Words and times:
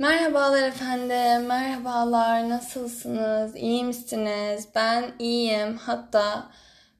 Merhabalar 0.00 0.62
efendim, 0.68 1.46
merhabalar, 1.46 2.48
nasılsınız, 2.48 3.56
iyi 3.56 3.84
misiniz? 3.84 4.68
Ben 4.74 5.12
iyiyim, 5.18 5.76
hatta 5.76 6.50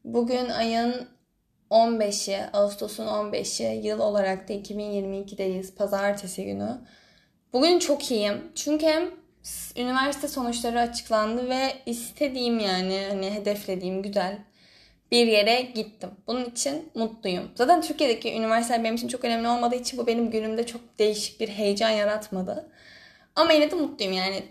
bugün 0.04 0.48
ayın 0.48 1.08
15'i, 1.70 2.50
Ağustos'un 2.52 3.06
15'i, 3.06 3.86
yıl 3.86 3.98
olarak 3.98 4.48
da 4.48 4.52
2022'deyiz, 4.52 5.74
pazartesi 5.74 6.44
günü. 6.44 6.78
Bugün 7.52 7.78
çok 7.78 8.10
iyiyim, 8.10 8.52
çünkü 8.54 9.12
üniversite 9.76 10.28
sonuçları 10.28 10.80
açıklandı 10.80 11.48
ve 11.48 11.72
istediğim 11.86 12.58
yani 12.58 13.06
hani 13.10 13.30
hedeflediğim 13.30 14.02
güzel 14.02 14.38
bir 15.10 15.26
yere 15.26 15.60
gittim. 15.60 16.10
Bunun 16.26 16.44
için 16.44 16.90
mutluyum. 16.94 17.50
Zaten 17.54 17.82
Türkiye'deki 17.82 18.34
üniversiteler 18.34 18.84
benim 18.84 18.94
için 18.94 19.08
çok 19.08 19.24
önemli 19.24 19.48
olmadığı 19.48 19.74
için 19.74 19.98
bu 19.98 20.06
benim 20.06 20.30
günümde 20.30 20.66
çok 20.66 20.80
değişik 20.98 21.40
bir 21.40 21.48
heyecan 21.48 21.90
yaratmadı. 21.90 22.68
Ama 23.36 23.52
yine 23.52 23.70
de 23.70 23.74
mutluyum 23.74 24.12
yani. 24.12 24.42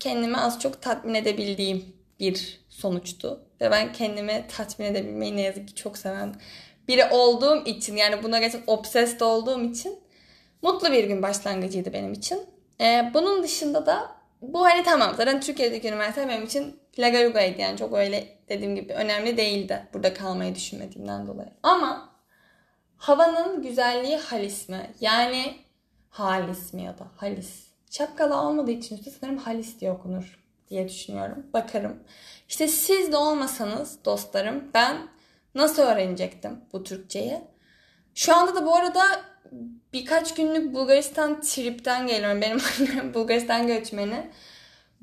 Kendimi 0.00 0.36
az 0.36 0.60
çok 0.60 0.82
tatmin 0.82 1.14
edebildiğim 1.14 1.84
bir 2.20 2.60
sonuçtu. 2.68 3.44
Ve 3.60 3.70
ben 3.70 3.92
kendimi 3.92 4.44
tatmin 4.56 4.86
edebilmeyi 4.86 5.36
ne 5.36 5.40
yazık 5.40 5.68
ki 5.68 5.74
çok 5.74 5.98
seven 5.98 6.34
biri 6.88 7.04
olduğum 7.10 7.64
için 7.64 7.96
yani 7.96 8.22
buna 8.22 8.38
gerçekten 8.38 8.74
obsessed 8.74 9.20
olduğum 9.20 9.62
için 9.62 9.98
mutlu 10.62 10.92
bir 10.92 11.04
gün 11.04 11.22
başlangıcıydı 11.22 11.92
benim 11.92 12.12
için. 12.12 12.38
Ee, 12.80 13.10
bunun 13.14 13.42
dışında 13.42 13.86
da 13.86 14.16
bu 14.42 14.64
hani 14.64 14.82
tamam 14.82 15.14
zaten 15.16 15.40
Türkiye'deki 15.40 15.88
üniversite 15.88 16.28
benim 16.28 16.44
için 16.44 16.80
Lagaruga'ydı 16.98 17.60
yani 17.60 17.78
çok 17.78 17.92
öyle 17.92 18.38
dediğim 18.48 18.76
gibi 18.76 18.92
önemli 18.92 19.36
değildi 19.36 19.86
burada 19.94 20.14
kalmayı 20.14 20.54
düşünmediğimden 20.54 21.26
dolayı. 21.26 21.50
Ama 21.62 22.10
havanın 22.96 23.62
güzelliği 23.62 24.16
halis 24.16 24.68
mi? 24.68 24.90
Yani 25.00 25.56
halis 26.10 26.72
mi 26.72 26.82
ya 26.82 26.98
da 26.98 27.06
halis? 27.16 27.66
Şapkalı 27.90 28.36
olmadığı 28.36 28.70
için 28.70 28.96
üstte 28.96 29.10
sanırım 29.10 29.38
halis 29.38 29.80
diye 29.80 29.92
okunur 29.92 30.38
diye 30.70 30.88
düşünüyorum. 30.88 31.46
Bakarım. 31.52 32.02
İşte 32.48 32.68
siz 32.68 33.12
de 33.12 33.16
olmasanız 33.16 34.04
dostlarım 34.04 34.70
ben 34.74 34.96
nasıl 35.54 35.82
öğrenecektim 35.82 36.60
bu 36.72 36.84
Türkçeyi? 36.84 37.40
Şu 38.14 38.36
anda 38.36 38.54
da 38.54 38.66
bu 38.66 38.76
arada 38.76 39.02
birkaç 39.92 40.34
günlük 40.34 40.74
Bulgaristan 40.74 41.40
tripten 41.40 42.06
geliyorum. 42.06 42.40
Benim 42.40 42.60
Bulgaristan 43.14 43.66
göçmeni. 43.66 44.30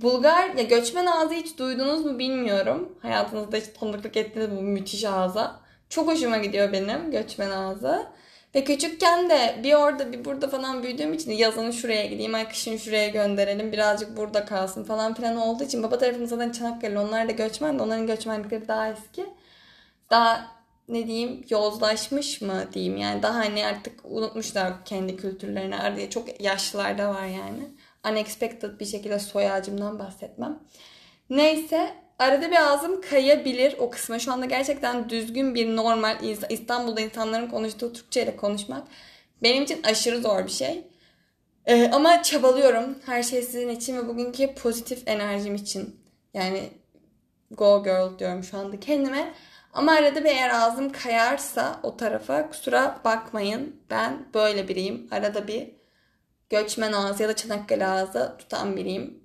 Bulgar 0.01 0.49
ya 0.49 0.63
göçmen 0.63 1.05
ağzı 1.05 1.33
hiç 1.33 1.57
duydunuz 1.57 2.05
mu 2.05 2.19
bilmiyorum. 2.19 2.95
Hayatınızda 3.01 3.57
hiç 3.57 3.65
tanıklık 3.79 4.17
ettiniz 4.17 4.51
bu 4.51 4.61
müthiş 4.61 5.05
ağza. 5.05 5.59
Çok 5.89 6.07
hoşuma 6.07 6.37
gidiyor 6.37 6.73
benim 6.73 7.11
göçmen 7.11 7.51
ağzı. 7.51 8.05
Ve 8.55 8.63
küçükken 8.63 9.29
de 9.29 9.59
bir 9.63 9.73
orada 9.73 10.13
bir 10.13 10.25
burada 10.25 10.47
falan 10.47 10.83
büyüdüğüm 10.83 11.13
için 11.13 11.31
yazın 11.31 11.71
şuraya 11.71 12.05
gideyim, 12.05 12.35
ay 12.35 12.49
kışın 12.49 12.77
şuraya 12.77 13.07
gönderelim, 13.07 13.71
birazcık 13.71 14.17
burada 14.17 14.45
kalsın 14.45 14.83
falan 14.83 15.13
filan 15.13 15.37
olduğu 15.37 15.63
için 15.63 15.83
baba 15.83 15.97
tarafım 15.97 16.27
zaten 16.27 16.51
Çanakkale, 16.51 16.99
onlar 16.99 17.27
da 17.27 17.31
göçmen 17.31 17.79
de 17.79 17.83
onların 17.83 18.07
göçmenlikleri 18.07 18.67
daha 18.67 18.89
eski. 18.89 19.25
Daha 20.09 20.47
ne 20.87 21.07
diyeyim 21.07 21.45
yozlaşmış 21.49 22.41
mı 22.41 22.65
diyeyim 22.73 22.97
yani 22.97 23.23
daha 23.23 23.35
hani 23.35 23.65
artık 23.65 23.99
unutmuşlar 24.03 24.85
kendi 24.85 25.17
kültürlerini 25.17 25.95
diye 25.95 26.09
çok 26.09 26.41
yaşlılar 26.41 26.97
da 26.97 27.09
var 27.09 27.25
yani. 27.25 27.69
Unexpected 28.09 28.79
bir 28.79 28.85
şekilde 28.85 29.19
soy 29.19 29.51
ağacımdan 29.51 29.99
bahsetmem. 29.99 30.59
Neyse 31.29 31.93
arada 32.19 32.51
bir 32.51 32.71
ağzım 32.71 33.01
kayabilir 33.01 33.75
o 33.79 33.89
kısma. 33.89 34.19
Şu 34.19 34.31
anda 34.31 34.45
gerçekten 34.45 35.09
düzgün 35.09 35.55
bir 35.55 35.75
normal 35.75 36.17
İstanbul'da 36.49 37.01
insanların 37.01 37.47
konuştuğu 37.47 37.93
Türkçe 37.93 38.23
ile 38.23 38.35
konuşmak 38.35 38.87
benim 39.43 39.63
için 39.63 39.83
aşırı 39.83 40.21
zor 40.21 40.45
bir 40.45 40.51
şey. 40.51 40.87
Ee, 41.65 41.89
ama 41.91 42.23
çabalıyorum. 42.23 42.99
Her 43.05 43.23
şey 43.23 43.41
sizin 43.41 43.69
için 43.69 43.97
ve 43.97 44.07
bugünkü 44.07 44.55
pozitif 44.55 45.07
enerjim 45.07 45.55
için. 45.55 45.99
Yani 46.33 46.69
go 47.51 47.83
girl 47.83 48.19
diyorum 48.19 48.43
şu 48.43 48.57
anda 48.57 48.79
kendime. 48.79 49.33
Ama 49.73 49.91
arada 49.91 50.23
bir 50.23 50.29
eğer 50.29 50.49
ağzım 50.49 50.91
kayarsa 50.91 51.79
o 51.83 51.97
tarafa 51.97 52.49
kusura 52.49 52.99
bakmayın. 53.05 53.75
Ben 53.89 54.25
böyle 54.33 54.67
biriyim. 54.67 55.07
Arada 55.11 55.47
bir 55.47 55.80
göçmen 56.51 56.91
ağzı 56.93 57.23
ya 57.23 57.29
da 57.29 57.35
Çanakkale 57.35 57.87
ağzı 57.87 58.35
tutan 58.39 58.77
biriyim. 58.77 59.23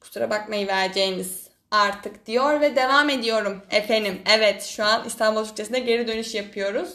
Kusura 0.00 0.30
bakmayı 0.30 0.66
vereceğiniz 0.66 1.48
artık 1.70 2.26
diyor 2.26 2.60
ve 2.60 2.76
devam 2.76 3.10
ediyorum 3.10 3.62
efendim. 3.70 4.22
Evet 4.36 4.62
şu 4.62 4.84
an 4.84 5.04
İstanbul 5.06 5.44
Türkçesi'ne 5.44 5.78
geri 5.78 6.08
dönüş 6.08 6.34
yapıyoruz. 6.34 6.94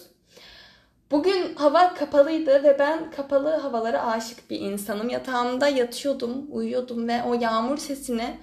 Bugün 1.12 1.56
hava 1.56 1.94
kapalıydı 1.94 2.64
ve 2.64 2.80
ben 2.80 3.12
kapalı 3.12 3.56
havalara 3.56 4.08
aşık 4.08 4.50
bir 4.50 4.60
insanım. 4.60 5.10
Yatağımda 5.10 5.68
yatıyordum, 5.68 6.46
uyuyordum 6.52 7.08
ve 7.08 7.24
o 7.24 7.34
yağmur 7.34 7.78
sesini 7.78 8.38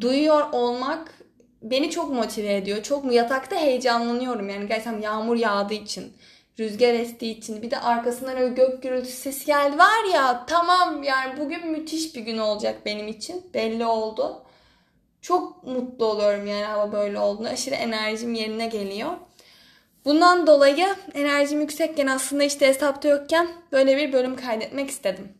duyuyor 0.00 0.52
olmak 0.52 1.14
beni 1.62 1.90
çok 1.90 2.12
motive 2.12 2.56
ediyor. 2.56 2.82
Çok 2.82 3.12
yatakta 3.12 3.56
heyecanlanıyorum 3.56 4.48
yani 4.48 4.68
gerçekten 4.68 5.00
yağmur 5.00 5.36
yağdığı 5.36 5.74
için. 5.74 6.12
Rüzgar 6.58 6.94
estiği 6.94 7.38
için 7.38 7.62
bir 7.62 7.70
de 7.70 7.80
arkasından 7.80 8.36
öyle 8.36 8.54
gök 8.54 8.82
gürültüsü 8.82 9.16
sesi 9.16 9.46
geldi. 9.46 9.78
Var 9.78 10.14
ya 10.14 10.46
tamam 10.46 11.02
yani 11.02 11.40
bugün 11.40 11.70
müthiş 11.70 12.14
bir 12.14 12.20
gün 12.20 12.38
olacak 12.38 12.86
benim 12.86 13.08
için. 13.08 13.50
Belli 13.54 13.86
oldu. 13.86 14.42
Çok 15.22 15.64
mutlu 15.64 16.04
oluyorum 16.06 16.46
yani 16.46 16.64
hava 16.64 16.92
böyle 16.92 17.18
olduğunda. 17.18 17.48
Aşırı 17.48 17.74
enerjim 17.74 18.34
yerine 18.34 18.66
geliyor. 18.66 19.10
Bundan 20.04 20.46
dolayı 20.46 20.86
enerjim 21.14 21.60
yüksekken 21.60 22.06
aslında 22.06 22.44
işte 22.44 22.66
hesapta 22.66 23.08
yokken 23.08 23.48
böyle 23.72 23.96
bir 23.96 24.12
bölüm 24.12 24.36
kaydetmek 24.36 24.90
istedim. 24.90 25.32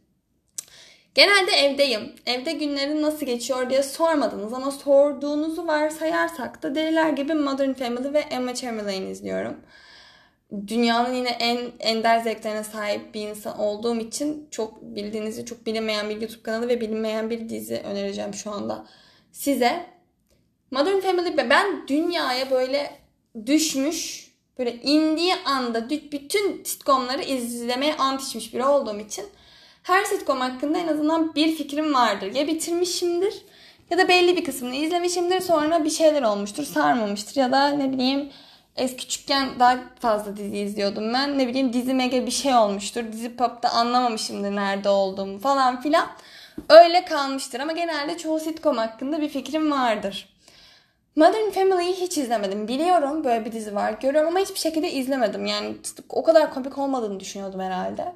Genelde 1.15 1.53
evdeyim. 1.53 2.13
Evde 2.27 2.53
günlerin 2.53 3.03
nasıl 3.03 3.27
geçiyor 3.27 3.71
diye 3.71 3.83
sormadınız 3.83 4.53
ama 4.53 4.71
sorduğunuzu 4.71 5.67
varsayarsak 5.67 6.63
da 6.63 6.75
deliler 6.75 7.11
gibi 7.11 7.35
Modern 7.35 7.73
Family 7.73 8.13
ve 8.13 8.19
Emma 8.19 8.55
Chamberlain 8.55 9.07
izliyorum. 9.07 9.57
Dünyanın 10.67 11.15
yine 11.15 11.29
en 11.29 11.59
ender 11.81 12.19
zevklerine 12.19 12.65
sahip 12.65 13.15
bir 13.15 13.29
insan 13.29 13.59
olduğum 13.59 13.97
için 13.97 14.49
çok 14.51 14.83
bildiğinizi 14.83 15.47
çok 15.47 15.67
bilinmeyen 15.67 16.11
bir 16.11 16.21
YouTube 16.21 16.43
kanalı 16.43 16.69
ve 16.69 16.81
bilinmeyen 16.81 17.31
bir 17.31 17.49
dizi 17.49 17.77
önereceğim 17.77 18.35
şu 18.35 18.51
anda 18.51 18.87
size. 19.33 19.87
Modern 20.71 21.01
Family 21.01 21.37
ben 21.51 21.89
dünyaya 21.89 22.51
böyle 22.51 22.91
düşmüş 23.47 24.29
böyle 24.59 24.75
indiği 24.75 25.35
anda 25.45 25.91
bütün 25.91 26.65
sitcomları 26.65 27.23
izlemeye 27.23 27.97
ant 27.97 28.35
biri 28.35 28.65
olduğum 28.65 29.01
için 29.01 29.25
her 29.83 30.05
sitcom 30.05 30.41
hakkında 30.41 30.79
en 30.79 30.89
azından 30.89 31.35
bir 31.35 31.57
fikrim 31.57 31.95
vardır. 31.95 32.35
Ya 32.35 32.47
bitirmişimdir 32.47 33.35
ya 33.91 33.99
da 33.99 34.09
belli 34.09 34.37
bir 34.37 34.45
kısmını 34.45 34.75
izlemişimdir 34.75 35.41
sonra 35.41 35.85
bir 35.85 35.91
şeyler 35.91 36.23
olmuştur 36.23 36.65
sarmamıştır 36.65 37.41
ya 37.41 37.53
da 37.53 37.69
ne 37.69 37.93
bileyim 37.93 38.31
eski 38.79 38.97
küçükken 38.97 39.49
daha 39.59 39.79
fazla 40.01 40.37
dizi 40.37 40.59
izliyordum 40.59 41.15
ben. 41.15 41.39
Ne 41.39 41.49
bileyim 41.49 41.73
dizi 41.73 41.95
mega 41.95 42.27
bir 42.27 42.31
şey 42.31 42.55
olmuştur. 42.55 43.13
Dizi 43.13 43.37
pop'ta 43.37 43.69
anlamamışımdır 43.69 44.57
nerede 44.57 44.89
olduğumu 44.89 45.39
falan 45.39 45.81
filan. 45.81 46.07
Öyle 46.69 47.05
kalmıştır 47.05 47.61
ama 47.61 47.73
genelde 47.73 48.19
çoğu 48.19 48.41
sitcom 48.41 48.77
hakkında 48.77 49.21
bir 49.21 49.29
fikrim 49.29 49.73
vardır. 49.73 50.29
Modern 51.17 51.51
Family'yi 51.51 51.95
hiç 51.95 52.19
izlemedim. 52.19 52.69
Biliyorum 52.69 53.25
böyle 53.25 53.45
bir 53.45 53.53
dizi 53.53 53.75
var. 53.75 53.93
Görüyorum 53.93 54.29
ama 54.29 54.39
hiçbir 54.39 54.59
şekilde 54.59 54.93
izlemedim. 54.93 55.47
Yani 55.47 55.77
o 56.09 56.23
kadar 56.23 56.55
komik 56.55 56.79
olmadığını 56.79 57.21
düşünüyordum 57.21 57.61
herhalde. 57.61 58.13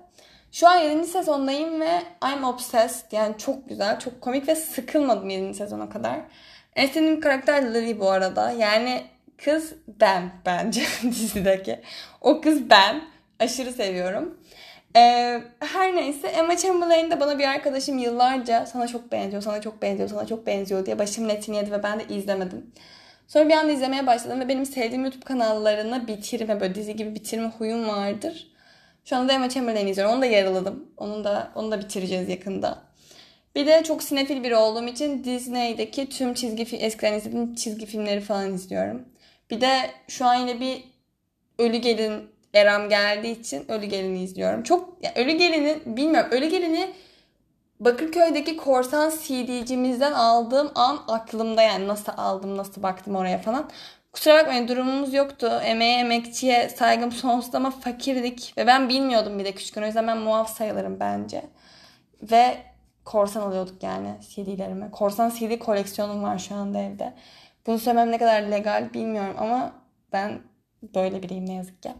Şu 0.52 0.68
an 0.68 0.76
7. 0.76 1.06
sezondayım 1.06 1.80
ve 1.80 2.02
I'm 2.32 2.44
obsessed. 2.44 3.12
Yani 3.12 3.38
çok 3.38 3.68
güzel, 3.68 3.98
çok 3.98 4.20
komik 4.20 4.48
ve 4.48 4.54
sıkılmadım 4.54 5.30
7. 5.30 5.54
sezona 5.54 5.88
kadar. 5.88 6.20
En 6.76 6.86
sevdiğim 6.86 7.20
karakter 7.20 7.74
Lily 7.74 8.00
bu 8.00 8.10
arada. 8.10 8.50
Yani 8.50 9.02
kız 9.44 9.74
ben 10.00 10.30
bence 10.46 10.82
dizideki. 11.02 11.80
O 12.20 12.40
kız 12.40 12.70
ben. 12.70 13.02
Aşırı 13.40 13.72
seviyorum. 13.72 14.38
Ee, 14.96 15.42
her 15.60 15.96
neyse 15.96 16.28
Emma 16.28 16.56
Chamberlain 16.56 17.10
de 17.10 17.20
bana 17.20 17.38
bir 17.38 17.44
arkadaşım 17.44 17.98
yıllarca 17.98 18.66
sana 18.66 18.86
çok 18.86 19.12
benziyor, 19.12 19.42
sana 19.42 19.60
çok 19.60 19.82
benziyor, 19.82 20.08
sana 20.08 20.26
çok 20.26 20.46
benziyor 20.46 20.86
diye 20.86 20.98
başımın 20.98 21.28
etini 21.28 21.56
yedi 21.56 21.72
ve 21.72 21.82
ben 21.82 22.00
de 22.00 22.14
izlemedim. 22.14 22.70
Sonra 23.28 23.48
bir 23.48 23.54
anda 23.54 23.72
izlemeye 23.72 24.06
başladım 24.06 24.40
ve 24.40 24.48
benim 24.48 24.66
sevdiğim 24.66 25.04
YouTube 25.04 25.24
kanallarını 25.24 26.08
bitirme, 26.08 26.60
böyle 26.60 26.74
dizi 26.74 26.96
gibi 26.96 27.14
bitirme 27.14 27.48
huyum 27.48 27.88
vardır. 27.88 28.52
Şu 29.04 29.16
anda 29.16 29.32
Emma 29.32 29.48
Chamberlain 29.48 29.86
izliyorum. 29.86 30.14
Onu 30.14 30.22
da 30.22 30.26
yaraladım. 30.26 30.88
Onu 30.96 31.24
da, 31.24 31.52
onu 31.54 31.70
da 31.70 31.80
bitireceğiz 31.80 32.28
yakında. 32.28 32.78
Bir 33.54 33.66
de 33.66 33.84
çok 33.84 34.02
sinefil 34.02 34.44
biri 34.44 34.56
olduğum 34.56 34.86
için 34.86 35.24
Disney'deki 35.24 36.08
tüm 36.08 36.34
çizgi 36.34 36.76
eskiden 36.76 37.12
izlediğim 37.12 37.54
çizgi 37.54 37.86
filmleri 37.86 38.20
falan 38.20 38.54
izliyorum. 38.54 39.11
Bir 39.52 39.60
de 39.60 39.90
şu 40.08 40.26
an 40.26 40.34
yine 40.34 40.60
bir 40.60 40.84
Ölü 41.58 41.76
Gelin 41.76 42.30
eram 42.54 42.88
geldiği 42.88 43.40
için 43.40 43.70
Ölü 43.70 43.86
Gelin'i 43.86 44.22
izliyorum. 44.22 44.62
Çok 44.62 45.04
ya 45.04 45.12
Ölü 45.16 45.32
Gelin'i 45.32 45.78
bilmiyorum. 45.86 46.30
Ölü 46.32 46.46
Gelin'i 46.46 46.92
Bakırköy'deki 47.80 48.56
korsan 48.56 49.10
CD'cimizden 49.10 50.12
aldığım 50.12 50.70
an 50.74 50.98
aklımda 51.08 51.62
yani 51.62 51.88
nasıl 51.88 52.12
aldım, 52.16 52.56
nasıl 52.56 52.82
baktım 52.82 53.16
oraya 53.16 53.38
falan. 53.38 53.70
Kusura 54.12 54.34
bakmayın 54.34 54.68
durumumuz 54.68 55.14
yoktu. 55.14 55.60
Emeğe, 55.64 55.98
emekçiye 55.98 56.68
saygım 56.68 57.12
sonsuz 57.12 57.54
ama 57.54 57.70
fakirdik. 57.70 58.54
Ve 58.56 58.66
ben 58.66 58.88
bilmiyordum 58.88 59.38
bir 59.38 59.44
de 59.44 59.52
küçükken. 59.52 59.82
O 59.82 59.86
yüzden 59.86 60.06
ben 60.06 60.18
muaf 60.18 60.56
sayılırım 60.56 61.00
bence. 61.00 61.42
Ve 62.22 62.56
korsan 63.04 63.40
alıyorduk 63.40 63.82
yani 63.82 64.16
CD'lerimi. 64.28 64.90
Korsan 64.90 65.30
CD 65.30 65.58
koleksiyonum 65.58 66.22
var 66.22 66.38
şu 66.38 66.54
anda 66.54 66.78
evde. 66.78 67.12
Bunu 67.66 67.78
söylemem 67.78 68.10
ne 68.12 68.18
kadar 68.18 68.42
legal 68.42 68.94
bilmiyorum 68.94 69.36
ama 69.38 69.72
ben 70.12 70.40
böyle 70.94 71.22
biriyim 71.22 71.46
ne 71.46 71.54
yazık 71.54 71.82
ki. 71.82 71.92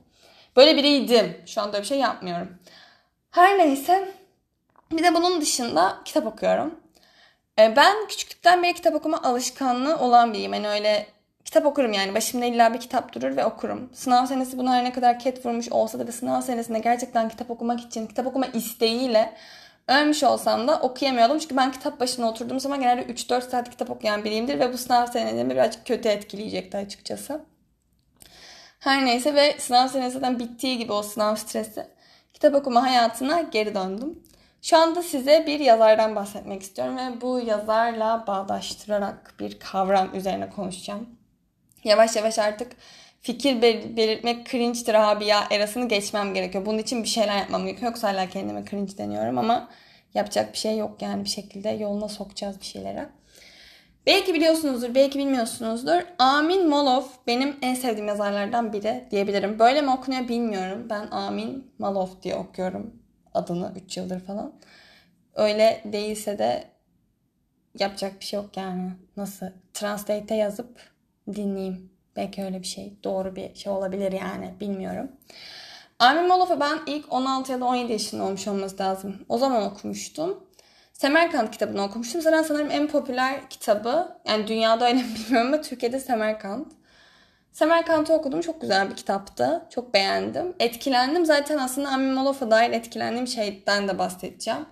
Böyle 0.56 0.76
biriydim. 0.76 1.36
Şu 1.46 1.60
anda 1.60 1.80
bir 1.80 1.86
şey 1.86 1.98
yapmıyorum. 1.98 2.58
Her 3.30 3.58
neyse. 3.58 4.08
Bir 4.92 5.04
de 5.04 5.14
bunun 5.14 5.40
dışında 5.40 5.98
kitap 6.04 6.26
okuyorum. 6.26 6.80
E, 7.58 7.76
ben 7.76 8.06
küçüklükten 8.08 8.62
beri 8.62 8.74
kitap 8.74 8.94
okuma 8.94 9.22
alışkanlığı 9.22 9.98
olan 9.98 10.32
biriyim. 10.32 10.54
Yani 10.54 10.68
öyle 10.68 11.06
kitap 11.44 11.66
okurum 11.66 11.92
yani. 11.92 12.14
Başımda 12.14 12.44
illa 12.44 12.74
bir 12.74 12.80
kitap 12.80 13.14
durur 13.14 13.36
ve 13.36 13.44
okurum. 13.44 13.90
Sınav 13.94 14.26
senesi 14.26 14.58
buna 14.58 14.74
her 14.74 14.84
ne 14.84 14.92
kadar 14.92 15.18
ket 15.18 15.46
vurmuş 15.46 15.68
olsa 15.68 15.98
da 15.98 16.06
ve 16.06 16.12
sınav 16.12 16.40
senesinde 16.40 16.78
gerçekten 16.78 17.28
kitap 17.28 17.50
okumak 17.50 17.80
için, 17.80 18.06
kitap 18.06 18.26
okuma 18.26 18.46
isteğiyle 18.46 19.34
ölmüş 19.88 20.22
olsam 20.22 20.68
da 20.68 20.80
okuyamıyordum. 20.80 21.38
Çünkü 21.38 21.56
ben 21.56 21.72
kitap 21.72 22.00
başına 22.00 22.28
oturduğum 22.28 22.60
zaman 22.60 22.80
genelde 22.80 23.12
3-4 23.12 23.50
saat 23.50 23.70
kitap 23.70 23.90
okuyan 23.90 24.24
biriyimdir 24.24 24.58
ve 24.58 24.72
bu 24.72 24.78
sınav 24.78 25.06
senelerimi 25.06 25.54
birazcık 25.54 25.86
kötü 25.86 26.08
etkileyecekti 26.08 26.76
açıkçası. 26.76 27.44
Her 28.78 29.06
neyse 29.06 29.34
ve 29.34 29.58
sınav 29.58 29.88
senesinden 29.88 30.38
bittiği 30.38 30.78
gibi 30.78 30.92
o 30.92 31.02
sınav 31.02 31.36
stresi 31.36 31.86
kitap 32.32 32.54
okuma 32.54 32.82
hayatına 32.82 33.40
geri 33.40 33.74
döndüm. 33.74 34.22
Şu 34.62 34.76
anda 34.76 35.02
size 35.02 35.44
bir 35.46 35.60
yazardan 35.60 36.16
bahsetmek 36.16 36.62
istiyorum 36.62 36.96
ve 36.96 37.20
bu 37.20 37.40
yazarla 37.40 38.24
bağdaştırarak 38.26 39.34
bir 39.40 39.58
kavram 39.58 40.14
üzerine 40.14 40.50
konuşacağım. 40.50 41.08
Yavaş 41.84 42.16
yavaş 42.16 42.38
artık 42.38 42.72
fikir 43.22 43.62
belirtmek 43.62 44.46
cringe'tir 44.46 44.94
Rabia 44.94 45.44
erasını 45.50 45.88
geçmem 45.88 46.34
gerekiyor. 46.34 46.66
Bunun 46.66 46.78
için 46.78 47.02
bir 47.02 47.08
şeyler 47.08 47.38
yapmam 47.38 47.64
gerekiyor. 47.64 47.90
Yoksa 47.90 48.08
hala 48.08 48.28
kendime 48.28 48.64
cringe 48.64 48.98
deniyorum 48.98 49.38
ama 49.38 49.68
yapacak 50.14 50.52
bir 50.52 50.58
şey 50.58 50.78
yok 50.78 51.02
yani 51.02 51.24
bir 51.24 51.28
şekilde 51.28 51.68
yoluna 51.68 52.08
sokacağız 52.08 52.60
bir 52.60 52.64
şeylere. 52.64 53.08
Belki 54.06 54.34
biliyorsunuzdur, 54.34 54.94
belki 54.94 55.18
bilmiyorsunuzdur. 55.18 56.02
Amin 56.18 56.68
Malov 56.68 57.04
benim 57.26 57.56
en 57.62 57.74
sevdiğim 57.74 58.08
yazarlardan 58.08 58.72
biri 58.72 59.04
diyebilirim. 59.10 59.58
Böyle 59.58 59.82
mi 59.82 59.90
okunuyor 59.90 60.28
bilmiyorum. 60.28 60.86
Ben 60.90 61.06
Amin 61.10 61.72
Malov 61.78 62.08
diye 62.22 62.36
okuyorum 62.36 62.96
adını 63.34 63.72
3 63.84 63.96
yıldır 63.96 64.20
falan. 64.20 64.52
Öyle 65.34 65.82
değilse 65.84 66.38
de 66.38 66.64
yapacak 67.78 68.20
bir 68.20 68.24
şey 68.24 68.40
yok 68.40 68.56
yani. 68.56 68.90
Nasıl? 69.16 69.46
Translate'e 69.74 70.36
yazıp 70.36 70.80
dinleyeyim. 71.34 71.91
Belki 72.16 72.44
öyle 72.44 72.60
bir 72.60 72.66
şey. 72.66 72.96
Doğru 73.04 73.36
bir 73.36 73.54
şey 73.54 73.72
olabilir 73.72 74.12
yani. 74.12 74.54
Bilmiyorum. 74.60 75.12
Amin 75.98 76.26
Malov'u 76.26 76.60
ben 76.60 76.78
ilk 76.86 77.12
16 77.12 77.52
ya 77.52 77.60
da 77.60 77.64
17 77.64 77.92
yaşında 77.92 78.24
olmuş 78.24 78.48
olması 78.48 78.78
lazım. 78.78 79.24
O 79.28 79.38
zaman 79.38 79.62
okumuştum. 79.62 80.46
Semerkant 80.92 81.50
kitabını 81.50 81.82
okumuştum. 81.82 82.20
Zaten 82.20 82.42
sanırım 82.42 82.70
en 82.70 82.88
popüler 82.88 83.50
kitabı. 83.50 84.18
Yani 84.24 84.46
dünyada 84.46 84.88
öyle 84.88 84.98
bilmiyorum 85.14 85.52
ama 85.52 85.62
Türkiye'de 85.62 86.00
Semerkant. 86.00 86.72
Semerkant'ı 87.52 88.12
okudum. 88.12 88.40
Çok 88.40 88.60
güzel 88.60 88.90
bir 88.90 88.96
kitaptı. 88.96 89.66
Çok 89.70 89.94
beğendim. 89.94 90.54
Etkilendim. 90.60 91.26
Zaten 91.26 91.58
aslında 91.58 91.88
Amin 91.88 92.12
Malof'a 92.12 92.50
dair 92.50 92.70
etkilendiğim 92.70 93.26
şeyden 93.26 93.88
de 93.88 93.98
bahsedeceğim 93.98 94.66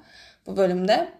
bu 0.47 0.57
bölümde. 0.57 1.13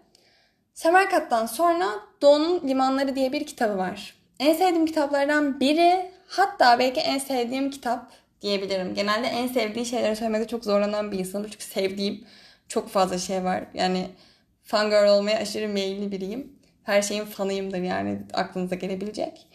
Semerkant'tan 0.75 1.47
sonra 1.47 1.87
Doğu'nun 2.23 2.69
Limanları 2.69 3.17
diye 3.17 3.33
bir 3.33 3.47
kitabı 3.47 3.79
var. 3.79 4.20
En 4.41 4.55
sevdiğim 4.55 4.87
kitaplardan 4.87 5.61
biri 5.61 6.11
hatta 6.27 6.79
belki 6.79 7.01
en 7.01 7.19
sevdiğim 7.19 7.71
kitap 7.71 8.13
diyebilirim. 8.43 8.95
Genelde 8.95 9.27
en 9.27 9.49
sevdiği 9.49 9.87
şeyleri 9.87 10.17
söylemekte 10.17 10.49
çok 10.49 10.65
zorlanan 10.65 11.13
bir 11.13 11.19
insanım. 11.19 11.47
Çünkü 11.51 11.65
sevdiğim 11.65 12.25
çok 12.69 12.89
fazla 12.89 13.19
şey 13.19 13.45
var. 13.45 13.65
Yani 13.75 14.07
fangirl 14.63 15.09
olmaya 15.09 15.39
aşırı 15.39 15.69
meyilli 15.69 16.13
biriyim. 16.13 16.53
Her 16.83 17.03
şeyin 17.03 17.25
fanıyımdır 17.25 17.79
yani 17.79 18.19
aklınıza 18.35 18.75
gelebilecek. 18.75 19.47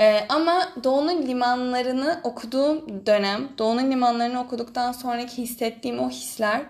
Ee, 0.00 0.20
ama 0.28 0.72
Doğu'nun 0.84 1.22
limanlarını 1.22 2.20
okuduğum 2.24 3.06
dönem, 3.06 3.48
Doğu'nun 3.58 3.90
limanlarını 3.90 4.40
okuduktan 4.40 4.92
sonraki 4.92 5.42
hissettiğim 5.42 5.98
o 5.98 6.10
hisler 6.10 6.62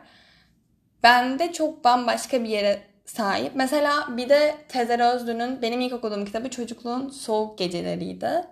bende 1.03 1.53
çok 1.53 1.85
bambaşka 1.85 2.45
bir 2.45 2.49
yere 2.49 2.92
sahip. 3.13 3.53
Mesela 3.55 4.17
bir 4.17 4.29
de 4.29 4.55
Tezer 4.69 5.15
Özlü'nün 5.15 5.63
benim 5.63 5.81
ilk 5.81 5.93
okuduğum 5.93 6.25
kitabı 6.25 6.51
Çocukluğun 6.51 7.09
Soğuk 7.09 7.59
Geceleriydi. 7.59 8.45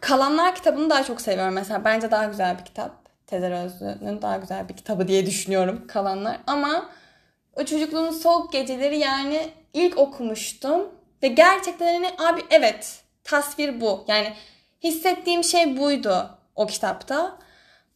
Kalanlar 0.00 0.54
kitabını 0.54 0.90
daha 0.90 1.04
çok 1.04 1.20
seviyorum 1.20 1.54
mesela. 1.54 1.84
Bence 1.84 2.10
daha 2.10 2.24
güzel 2.24 2.58
bir 2.58 2.64
kitap. 2.64 3.04
Tezer 3.26 3.64
Özlü'nün 3.64 4.22
daha 4.22 4.36
güzel 4.36 4.68
bir 4.68 4.76
kitabı 4.76 5.08
diye 5.08 5.26
düşünüyorum 5.26 5.86
Kalanlar. 5.88 6.36
Ama 6.46 6.90
o 7.56 7.64
Çocukluğun 7.64 8.10
Soğuk 8.10 8.52
Geceleri 8.52 8.98
yani 8.98 9.50
ilk 9.72 9.98
okumuştum. 9.98 10.88
Ve 11.22 11.28
gerçekten 11.28 11.94
hani 11.94 12.30
abi 12.30 12.42
evet 12.50 13.02
tasvir 13.24 13.80
bu. 13.80 14.04
Yani 14.08 14.32
hissettiğim 14.82 15.44
şey 15.44 15.76
buydu 15.76 16.30
o 16.56 16.66
kitapta. 16.66 17.38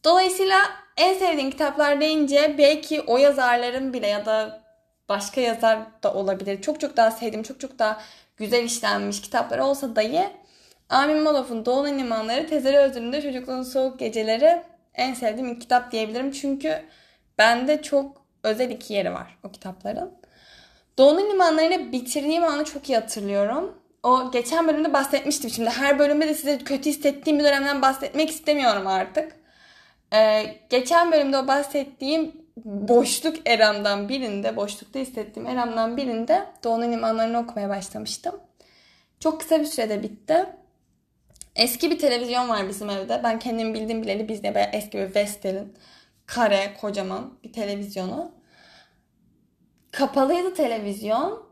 Dolayısıyla 0.05 0.59
en 0.97 1.15
sevdiğim 1.15 1.50
kitaplar 1.50 2.00
deyince 2.00 2.55
belki 2.59 3.00
o 3.00 3.19
yazarların 3.19 3.93
bile 3.93 4.06
ya 4.06 4.27
da 4.27 4.57
başka 5.08 5.40
yazar 5.40 5.78
da 6.02 6.14
olabilir. 6.14 6.62
Çok 6.62 6.81
çok 6.81 6.96
daha 6.96 7.10
sevdiğim, 7.10 7.43
çok 7.43 7.60
çok 7.60 7.78
daha 7.78 8.00
güzel 8.37 8.64
işlenmiş 8.64 9.20
kitaplar 9.20 9.58
olsa 9.58 9.96
dahi 9.96 10.31
Amin 10.88 11.22
Malov'un 11.22 11.66
Doğu'nun 11.66 11.99
Limanları, 11.99 12.46
Tezer 12.46 12.75
Özür'ün 12.75 13.20
Çocukluğun 13.20 13.62
Soğuk 13.62 13.99
Geceleri 13.99 14.62
en 14.94 15.14
sevdiğim 15.14 15.58
kitap 15.58 15.93
diyebilirim. 15.93 16.31
Çünkü 16.31 16.82
bende 17.38 17.82
çok 17.82 18.22
özel 18.43 18.70
iki 18.70 18.94
yeri 18.94 19.12
var 19.12 19.38
o 19.44 19.50
kitapların. 19.50 20.12
Doğu'nun 20.99 21.31
Limanları'nı 21.31 21.93
bitirdiğim 21.93 22.44
anı 22.44 22.64
çok 22.64 22.88
iyi 22.88 22.99
hatırlıyorum. 22.99 23.82
O 24.02 24.31
geçen 24.31 24.69
bölümde 24.69 24.93
bahsetmiştim. 24.93 25.50
Şimdi 25.50 25.70
her 25.70 25.99
bölümde 25.99 26.28
de 26.28 26.34
size 26.34 26.58
kötü 26.58 26.90
hissettiğim 26.90 27.38
bir 27.38 27.44
dönemden 27.44 27.82
bahsetmek 27.82 28.31
istemiyorum 28.31 28.87
artık. 28.87 29.37
Ee, 30.14 30.56
geçen 30.70 31.12
bölümde 31.12 31.38
o 31.38 31.49
bahsettiğim 31.49 32.32
boşluk 32.64 33.37
eramdan 33.49 34.08
birinde, 34.08 34.56
boşlukta 34.56 34.99
hissettiğim 34.99 35.49
eramdan 35.49 35.96
birinde 35.96 36.46
Doğu'nun 36.64 36.93
limanlarını 36.93 37.38
okumaya 37.38 37.69
başlamıştım. 37.69 38.40
Çok 39.20 39.40
kısa 39.40 39.60
bir 39.60 39.64
sürede 39.64 40.02
bitti. 40.02 40.46
Eski 41.56 41.90
bir 41.90 41.99
televizyon 41.99 42.49
var 42.49 42.69
bizim 42.69 42.90
evde. 42.90 43.20
Ben 43.25 43.38
kendim 43.38 43.75
bildiğim 43.75 44.02
bileli 44.02 44.28
bizde 44.28 44.55
böyle 44.55 44.70
eski 44.72 44.99
bir 44.99 45.14
Vestel'in 45.14 45.75
kare, 46.26 46.75
kocaman 46.81 47.38
bir 47.44 47.52
televizyonu. 47.52 48.32
Kapalıydı 49.90 50.54
televizyon. 50.54 51.49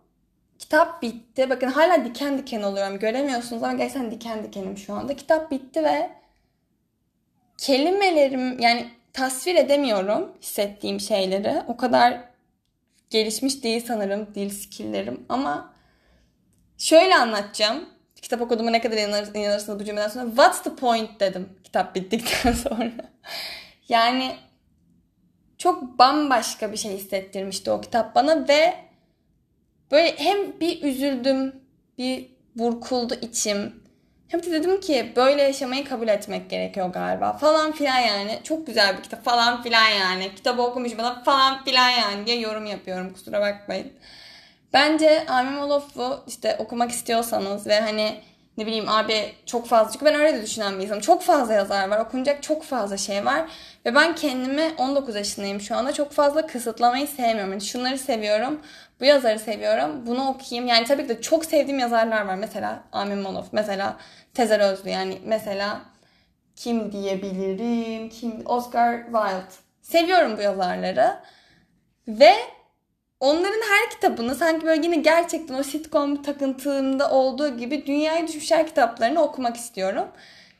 Kitap 0.58 1.02
bitti. 1.02 1.50
Bakın 1.50 1.66
hala 1.66 2.04
diken 2.04 2.38
diken 2.38 2.62
oluyorum. 2.62 2.98
Göremiyorsunuz 2.98 3.62
ama 3.62 3.72
gerçekten 3.72 4.10
diken 4.10 4.44
dikenim 4.44 4.76
şu 4.76 4.94
anda. 4.94 5.16
Kitap 5.16 5.50
bitti 5.50 5.84
ve 5.84 6.10
kelimelerim 7.58 8.58
yani 8.60 8.90
tasvir 9.16 9.54
edemiyorum 9.54 10.32
hissettiğim 10.42 11.00
şeyleri. 11.00 11.62
O 11.68 11.76
kadar 11.76 12.20
gelişmiş 13.10 13.62
değil 13.62 13.84
sanırım 13.86 14.34
dil 14.34 14.50
skilllerim 14.50 15.26
ama 15.28 15.74
şöyle 16.78 17.16
anlatacağım. 17.16 17.88
Kitap 18.22 18.40
okuduğuma 18.40 18.70
ne 18.70 18.80
kadar 18.80 18.96
inanır, 18.96 19.34
inanırsınız 19.34 19.80
bu 19.80 19.84
cümleden 19.84 20.08
sonra. 20.08 20.26
What's 20.26 20.62
the 20.62 20.74
point 20.74 21.20
dedim 21.20 21.48
kitap 21.64 21.94
bittikten 21.94 22.52
sonra. 22.68 22.92
yani 23.88 24.36
çok 25.58 25.98
bambaşka 25.98 26.72
bir 26.72 26.76
şey 26.76 26.92
hissettirmişti 26.92 27.70
o 27.70 27.80
kitap 27.80 28.14
bana 28.14 28.48
ve 28.48 28.74
böyle 29.90 30.16
hem 30.18 30.60
bir 30.60 30.82
üzüldüm, 30.82 31.54
bir 31.98 32.30
burkuldu 32.56 33.14
içim. 33.22 33.85
Hem 34.28 34.42
de 34.42 34.52
dedim 34.52 34.80
ki 34.80 35.12
böyle 35.16 35.42
yaşamayı 35.42 35.84
kabul 35.84 36.08
etmek 36.08 36.50
gerekiyor 36.50 36.88
galiba 36.88 37.32
falan 37.32 37.72
filan 37.72 37.98
yani. 37.98 38.40
Çok 38.44 38.66
güzel 38.66 38.98
bir 38.98 39.02
kitap 39.02 39.24
falan 39.24 39.62
filan 39.62 39.88
yani. 39.88 40.34
Kitabı 40.34 40.62
okumuş 40.62 40.98
bana 40.98 41.22
falan 41.22 41.64
filan 41.64 41.88
yani 41.90 42.26
diye 42.26 42.38
yorum 42.40 42.66
yapıyorum 42.66 43.12
kusura 43.12 43.40
bakmayın. 43.40 43.92
Bence 44.72 45.26
Amin 45.28 45.52
Malof'u 45.52 46.24
işte 46.26 46.56
okumak 46.58 46.90
istiyorsanız 46.90 47.66
ve 47.66 47.80
hani 47.80 48.20
ne 48.56 48.66
bileyim 48.66 48.88
abi 48.88 49.34
çok 49.46 49.66
fazla 49.66 49.92
çünkü 49.92 50.04
ben 50.04 50.14
öyle 50.14 50.34
de 50.34 50.42
düşünen 50.42 50.78
bir 50.78 50.84
insanım. 50.84 51.00
Çok 51.00 51.22
fazla 51.22 51.54
yazar 51.54 51.88
var. 51.88 52.00
Okunacak 52.00 52.42
çok 52.42 52.62
fazla 52.62 52.96
şey 52.96 53.24
var. 53.24 53.50
Ve 53.86 53.94
ben 53.94 54.14
kendimi 54.14 54.74
19 54.78 55.14
yaşındayım 55.16 55.60
şu 55.60 55.76
anda. 55.76 55.92
Çok 55.92 56.12
fazla 56.12 56.46
kısıtlamayı 56.46 57.06
sevmiyorum. 57.06 57.52
Yani 57.52 57.62
şunları 57.62 57.98
seviyorum. 57.98 58.60
Bu 59.00 59.04
yazarı 59.04 59.38
seviyorum. 59.38 60.06
Bunu 60.06 60.28
okuyayım. 60.28 60.68
Yani 60.68 60.84
tabii 60.86 61.02
ki 61.02 61.08
de 61.08 61.20
çok 61.20 61.44
sevdiğim 61.44 61.78
yazarlar 61.78 62.26
var. 62.26 62.34
Mesela 62.34 62.82
Amin 62.92 63.18
Monov. 63.18 63.44
Mesela 63.52 63.96
Tezer 64.34 64.60
Özlü. 64.60 64.90
Yani 64.90 65.18
mesela 65.24 65.80
kim 66.56 66.92
diyebilirim? 66.92 68.08
Kim? 68.08 68.42
Oscar 68.46 69.04
Wilde. 69.04 69.42
Seviyorum 69.82 70.36
bu 70.36 70.40
yazarları. 70.42 71.16
Ve 72.08 72.34
onların 73.20 73.60
her 73.70 73.90
kitabını 73.90 74.34
sanki 74.34 74.66
böyle 74.66 74.86
yine 74.86 74.96
gerçekten 74.96 75.54
o 75.54 75.62
sitcom 75.62 76.22
takıntımda 76.22 77.10
olduğu 77.10 77.56
gibi 77.56 77.86
dünyaya 77.86 78.28
düşmüşler 78.28 78.66
kitaplarını 78.66 79.22
okumak 79.22 79.56
istiyorum. 79.56 80.08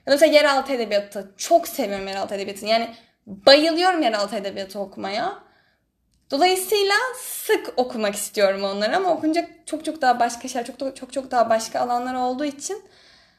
Ya 0.07 0.13
mesela 0.13 0.33
yeraltı 0.33 0.73
edebiyatı. 0.73 1.35
Çok 1.37 1.69
seviyorum 1.69 2.09
yeraltı 2.09 2.35
edebiyatını. 2.35 2.71
Yani 2.71 2.95
bayılıyorum 3.27 4.03
yeraltı 4.03 4.37
edebiyatı 4.37 4.79
okumaya. 4.79 5.47
Dolayısıyla 6.31 6.95
sık 7.21 7.73
okumak 7.77 8.15
istiyorum 8.15 8.65
onları 8.65 8.97
ama 8.97 9.13
okunacak 9.13 9.51
çok 9.67 9.85
çok 9.85 10.03
daha 10.03 10.21
başka 10.21 10.49
şeyler, 10.49 10.67
çok 10.67 10.97
çok 10.97 11.13
çok 11.13 11.31
daha 11.31 11.51
başka 11.51 11.81
alanlar 11.81 12.15
olduğu 12.15 12.45
için 12.45 12.85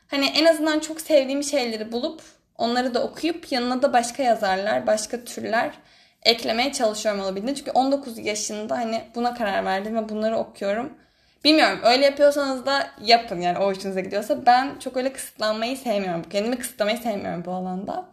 hani 0.07 0.25
en 0.25 0.45
azından 0.45 0.79
çok 0.79 1.01
sevdiğim 1.01 1.43
şeyleri 1.43 1.91
bulup 1.91 2.21
onları 2.57 2.93
da 2.93 3.03
okuyup 3.03 3.51
yanına 3.51 3.81
da 3.81 3.93
başka 3.93 4.23
yazarlar, 4.23 4.87
başka 4.87 5.23
türler 5.23 5.71
eklemeye 6.27 6.73
çalışıyorum 6.73 7.21
olabildiğince. 7.21 7.59
Çünkü 7.59 7.71
19 7.71 8.17
yaşında 8.17 8.77
hani 8.77 9.03
buna 9.15 9.33
karar 9.33 9.65
verdim 9.65 9.95
ve 9.95 10.09
bunları 10.09 10.37
okuyorum. 10.37 10.93
Bilmiyorum 11.43 11.79
öyle 11.83 12.05
yapıyorsanız 12.05 12.65
da 12.65 12.87
yapın 13.01 13.41
yani 13.41 13.57
o 13.57 13.65
hoşunuza 13.65 13.99
gidiyorsa. 13.99 14.45
Ben 14.45 14.79
çok 14.79 14.97
öyle 14.97 15.13
kısıtlanmayı 15.13 15.77
sevmiyorum. 15.77 16.23
Kendimi 16.29 16.59
kısıtlamayı 16.59 16.97
sevmiyorum 16.97 17.45
bu 17.45 17.51
alanda. 17.51 18.05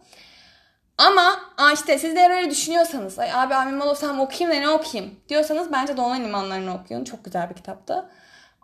Ama 0.97 1.39
işte 1.73 1.97
siz 1.97 2.15
de 2.15 2.29
öyle 2.29 2.51
düşünüyorsanız 2.51 3.19
ay 3.19 3.33
abi 3.33 3.55
abim 3.55 3.81
olsam 3.81 4.19
okuyayım 4.19 4.57
da 4.57 4.59
ne 4.59 4.69
okuyayım 4.69 5.19
diyorsanız 5.29 5.71
bence 5.71 5.97
Dolunay 5.97 6.23
Limanlarını 6.23 6.75
okuyun. 6.75 7.03
Çok 7.03 7.25
güzel 7.25 7.49
bir 7.49 7.55
kitaptı. 7.55 8.09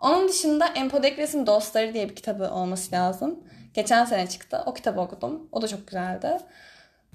Onun 0.00 0.28
dışında 0.28 0.66
Empodekres'in 0.66 1.46
Dostları 1.46 1.94
diye 1.94 2.08
bir 2.08 2.16
kitabı 2.16 2.50
olması 2.50 2.92
lazım. 2.92 3.40
Geçen 3.74 4.04
sene 4.04 4.26
çıktı. 4.28 4.62
O 4.66 4.74
kitabı 4.74 5.00
okudum. 5.00 5.48
O 5.52 5.62
da 5.62 5.68
çok 5.68 5.86
güzeldi. 5.86 6.38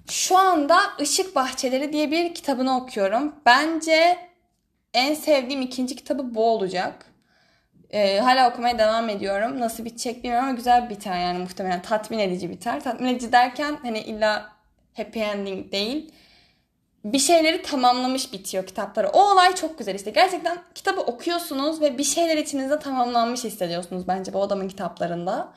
Şu 0.09 0.37
anda 0.37 0.79
Işık 0.99 1.35
Bahçeleri 1.35 1.93
diye 1.93 2.11
bir 2.11 2.33
kitabını 2.35 2.77
okuyorum. 2.77 3.35
Bence 3.45 4.17
en 4.93 5.13
sevdiğim 5.13 5.61
ikinci 5.61 5.95
kitabı 5.95 6.35
bu 6.35 6.45
olacak. 6.45 7.05
Ee, 7.89 8.19
hala 8.19 8.49
okumaya 8.51 8.79
devam 8.79 9.09
ediyorum. 9.09 9.59
Nasıl 9.59 9.85
bitecek 9.85 10.23
bilmiyorum 10.23 10.47
ama 10.47 10.55
güzel 10.55 10.89
biter 10.89 11.19
yani 11.19 11.39
muhtemelen. 11.39 11.81
Tatmin 11.81 12.19
edici 12.19 12.49
biter. 12.49 12.83
Tatmin 12.83 13.07
edici 13.07 13.31
derken 13.31 13.77
hani 13.81 13.99
illa 13.99 14.49
happy 14.97 15.21
ending 15.21 15.71
değil. 15.71 16.11
Bir 17.03 17.19
şeyleri 17.19 17.61
tamamlamış 17.61 18.33
bitiyor 18.33 18.67
kitapları. 18.67 19.09
O 19.09 19.31
olay 19.31 19.55
çok 19.55 19.77
güzel 19.77 19.95
işte. 19.95 20.11
Gerçekten 20.11 20.57
kitabı 20.75 21.01
okuyorsunuz 21.01 21.81
ve 21.81 21.97
bir 21.97 22.03
şeyler 22.03 22.37
içinizde 22.37 22.79
tamamlanmış 22.79 23.43
hissediyorsunuz 23.43 24.07
bence 24.07 24.33
bu 24.33 24.43
adamın 24.43 24.67
kitaplarında. 24.67 25.53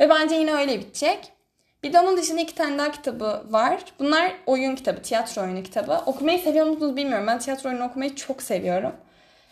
Ve 0.00 0.08
bence 0.10 0.34
yine 0.34 0.52
öyle 0.52 0.80
bitecek. 0.80 1.35
Bir 1.82 1.92
de 1.92 2.00
onun 2.00 2.16
dışında 2.16 2.40
iki 2.40 2.54
tane 2.54 2.78
daha 2.78 2.92
kitabı 2.92 3.42
var. 3.50 3.84
Bunlar 3.98 4.32
oyun 4.46 4.76
kitabı, 4.76 5.02
tiyatro 5.02 5.42
oyunu 5.42 5.62
kitabı. 5.62 6.02
Okumayı 6.06 6.38
seviyor 6.38 6.66
musunuz 6.66 6.96
bilmiyorum. 6.96 7.26
Ben 7.26 7.38
tiyatro 7.38 7.70
oyunu 7.70 7.84
okumayı 7.84 8.14
çok 8.14 8.42
seviyorum. 8.42 8.92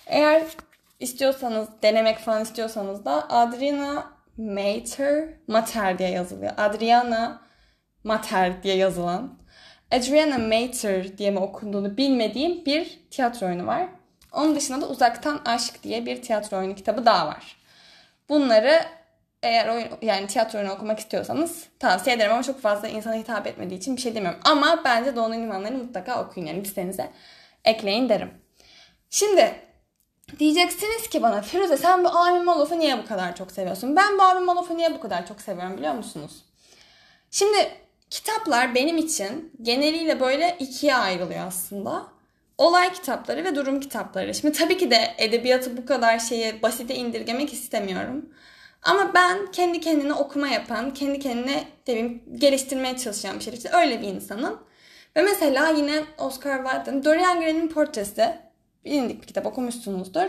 Eğer 0.07 0.43
istiyorsanız, 1.01 1.69
denemek 1.83 2.19
falan 2.19 2.43
istiyorsanız 2.43 3.05
da 3.05 3.31
Adriana 3.31 4.13
Mater, 4.37 5.29
Mater 5.47 5.99
diye 5.99 6.11
yazılıyor. 6.11 6.53
Adriana 6.57 7.43
Mater 8.05 8.63
diye 8.63 8.77
yazılan. 8.77 9.39
Adriana 9.91 10.39
Mater 10.39 11.19
diye 11.19 11.31
mi 11.31 11.39
okunduğunu 11.39 11.97
bilmediğim 11.97 12.65
bir 12.67 13.01
tiyatro 13.11 13.47
oyunu 13.47 13.67
var. 13.67 13.89
Onun 14.33 14.57
dışında 14.57 14.81
da 14.81 14.89
Uzaktan 14.89 15.41
Aşk 15.45 15.83
diye 15.83 16.07
bir 16.07 16.23
tiyatro 16.23 16.59
oyunu 16.59 16.75
kitabı 16.75 17.07
daha 17.07 17.27
var. 17.27 17.57
Bunları 18.29 18.81
eğer 19.45 19.69
oyun, 19.69 19.89
yani 20.03 20.27
tiyatro 20.27 20.59
oyunu 20.59 20.73
okumak 20.73 20.99
istiyorsanız 20.99 21.65
tavsiye 21.79 22.17
ederim 22.17 22.33
ama 22.33 22.43
çok 22.43 22.61
fazla 22.61 22.89
insana 22.89 23.15
hitap 23.15 23.47
etmediği 23.47 23.79
için 23.79 23.97
bir 23.97 24.01
şey 24.01 24.15
demiyorum. 24.15 24.41
Ama 24.45 24.81
bence 24.85 25.17
Doğu 25.17 25.33
Limanları'nı 25.33 25.79
mutlaka 25.79 26.25
okuyun 26.25 26.47
yani 26.47 26.65
listenize 26.65 27.11
ekleyin 27.65 28.09
derim. 28.09 28.31
Şimdi 29.11 29.55
diyeceksiniz 30.39 31.09
ki 31.09 31.23
bana 31.23 31.43
Firuze 31.43 31.77
sen 31.77 32.05
bu 32.05 32.09
Amin 32.09 32.45
Malof'u 32.45 32.79
niye 32.79 32.99
bu 32.99 33.07
kadar 33.07 33.37
çok 33.37 33.53
seviyorsun? 33.53 33.97
Ben 33.97 34.19
bu 34.19 34.23
Amin 34.23 34.45
Malof'u 34.45 34.77
niye 34.77 34.95
bu 34.95 35.01
kadar 35.01 35.27
çok 35.27 35.41
seviyorum 35.41 35.77
biliyor 35.77 35.95
musunuz? 35.95 36.45
Şimdi 37.31 37.69
kitaplar 38.11 38.75
benim 38.75 38.99
için 38.99 39.53
geneliyle 39.63 40.21
böyle 40.21 40.57
ikiye 40.59 40.97
ayrılıyor 40.97 41.47
aslında. 41.47 42.07
Olay 42.59 42.93
kitapları 42.93 43.45
ve 43.45 43.55
durum 43.55 43.81
kitapları. 43.81 44.35
Şimdi 44.35 44.59
tabii 44.59 44.79
ki 44.79 44.91
de 44.91 45.15
edebiyatı 45.19 45.77
bu 45.77 45.87
kadar 45.87 46.19
şeye 46.19 46.63
basite 46.63 46.95
indirgemek 46.95 47.53
istemiyorum. 47.53 48.29
Ama 48.85 49.15
ben 49.15 49.53
kendi 49.53 49.81
kendine 49.81 50.13
okuma 50.13 50.49
yapan, 50.49 50.95
kendi 50.95 51.19
kendine 51.19 51.65
tabii 51.87 52.23
geliştirmeye 52.35 52.97
çalışan 52.97 53.39
bir 53.39 53.45
şey. 53.45 53.55
İşte 53.55 53.71
öyle 53.73 54.03
bir 54.03 54.09
insanım. 54.09 54.61
Ve 55.17 55.23
mesela 55.23 55.69
yine 55.69 56.05
Oscar 56.19 56.65
Wilde'ın 56.65 57.05
Dorian 57.05 57.41
Gray'nin 57.41 57.69
portresi 57.69 58.39
bilindik 58.85 59.23
bir 59.23 59.27
kitap 59.27 59.47
okumuşsunuzdur. 59.47 60.27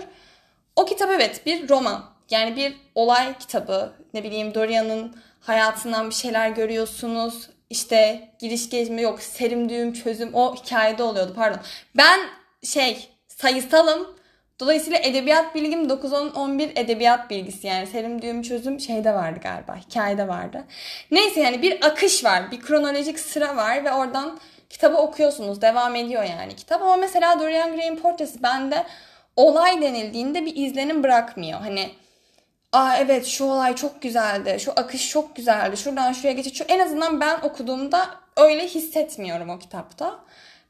O 0.75 0.85
kitap 0.85 1.09
evet 1.11 1.45
bir 1.45 1.69
roman. 1.69 2.05
Yani 2.29 2.55
bir 2.55 2.75
olay 2.95 3.37
kitabı. 3.37 3.93
Ne 4.13 4.23
bileyim 4.23 4.53
Dorian'ın 4.53 5.15
hayatından 5.39 6.09
bir 6.09 6.15
şeyler 6.15 6.49
görüyorsunuz. 6.49 7.49
İşte 7.69 8.29
giriş 8.39 8.69
gezme 8.69 9.01
yok 9.01 9.21
serim 9.21 9.69
düğüm 9.69 9.93
çözüm 9.93 10.33
o 10.33 10.55
hikayede 10.55 11.03
oluyordu 11.03 11.33
pardon. 11.35 11.59
Ben 11.97 12.19
şey 12.63 13.09
sayısalım 13.27 14.14
Dolayısıyla 14.59 14.99
edebiyat 14.99 15.55
bilgim 15.55 15.83
9-10-11 15.87 16.79
edebiyat 16.79 17.29
bilgisi 17.29 17.67
yani 17.67 17.87
serim 17.87 18.21
düğüm 18.21 18.41
çözüm 18.41 18.79
şeyde 18.79 19.13
vardı 19.13 19.39
galiba 19.43 19.75
hikayede 19.75 20.27
vardı. 20.27 20.63
Neyse 21.11 21.41
yani 21.41 21.61
bir 21.61 21.85
akış 21.85 22.23
var 22.23 22.51
bir 22.51 22.61
kronolojik 22.61 23.19
sıra 23.19 23.55
var 23.55 23.85
ve 23.85 23.91
oradan 23.91 24.39
kitabı 24.69 24.97
okuyorsunuz 24.97 25.61
devam 25.61 25.95
ediyor 25.95 26.23
yani 26.23 26.55
kitap 26.55 26.81
ama 26.81 26.95
mesela 26.95 27.39
Dorian 27.39 27.75
Gray'in 27.75 27.95
portresi 27.95 28.43
bende 28.43 28.85
olay 29.35 29.81
denildiğinde 29.81 30.45
bir 30.45 30.55
izlenim 30.55 31.03
bırakmıyor. 31.03 31.59
Hani 31.59 31.89
aa 32.71 32.97
evet 32.97 33.25
şu 33.25 33.45
olay 33.45 33.75
çok 33.75 34.01
güzeldi 34.01 34.57
şu 34.59 34.71
akış 34.75 35.09
çok 35.09 35.35
güzeldi 35.35 35.77
şuradan 35.77 36.13
şuraya 36.13 36.33
geçiş 36.33 36.61
en 36.67 36.79
azından 36.79 37.21
ben 37.21 37.39
okuduğumda 37.41 38.09
öyle 38.37 38.67
hissetmiyorum 38.67 39.49
o 39.49 39.59
kitapta. 39.59 40.19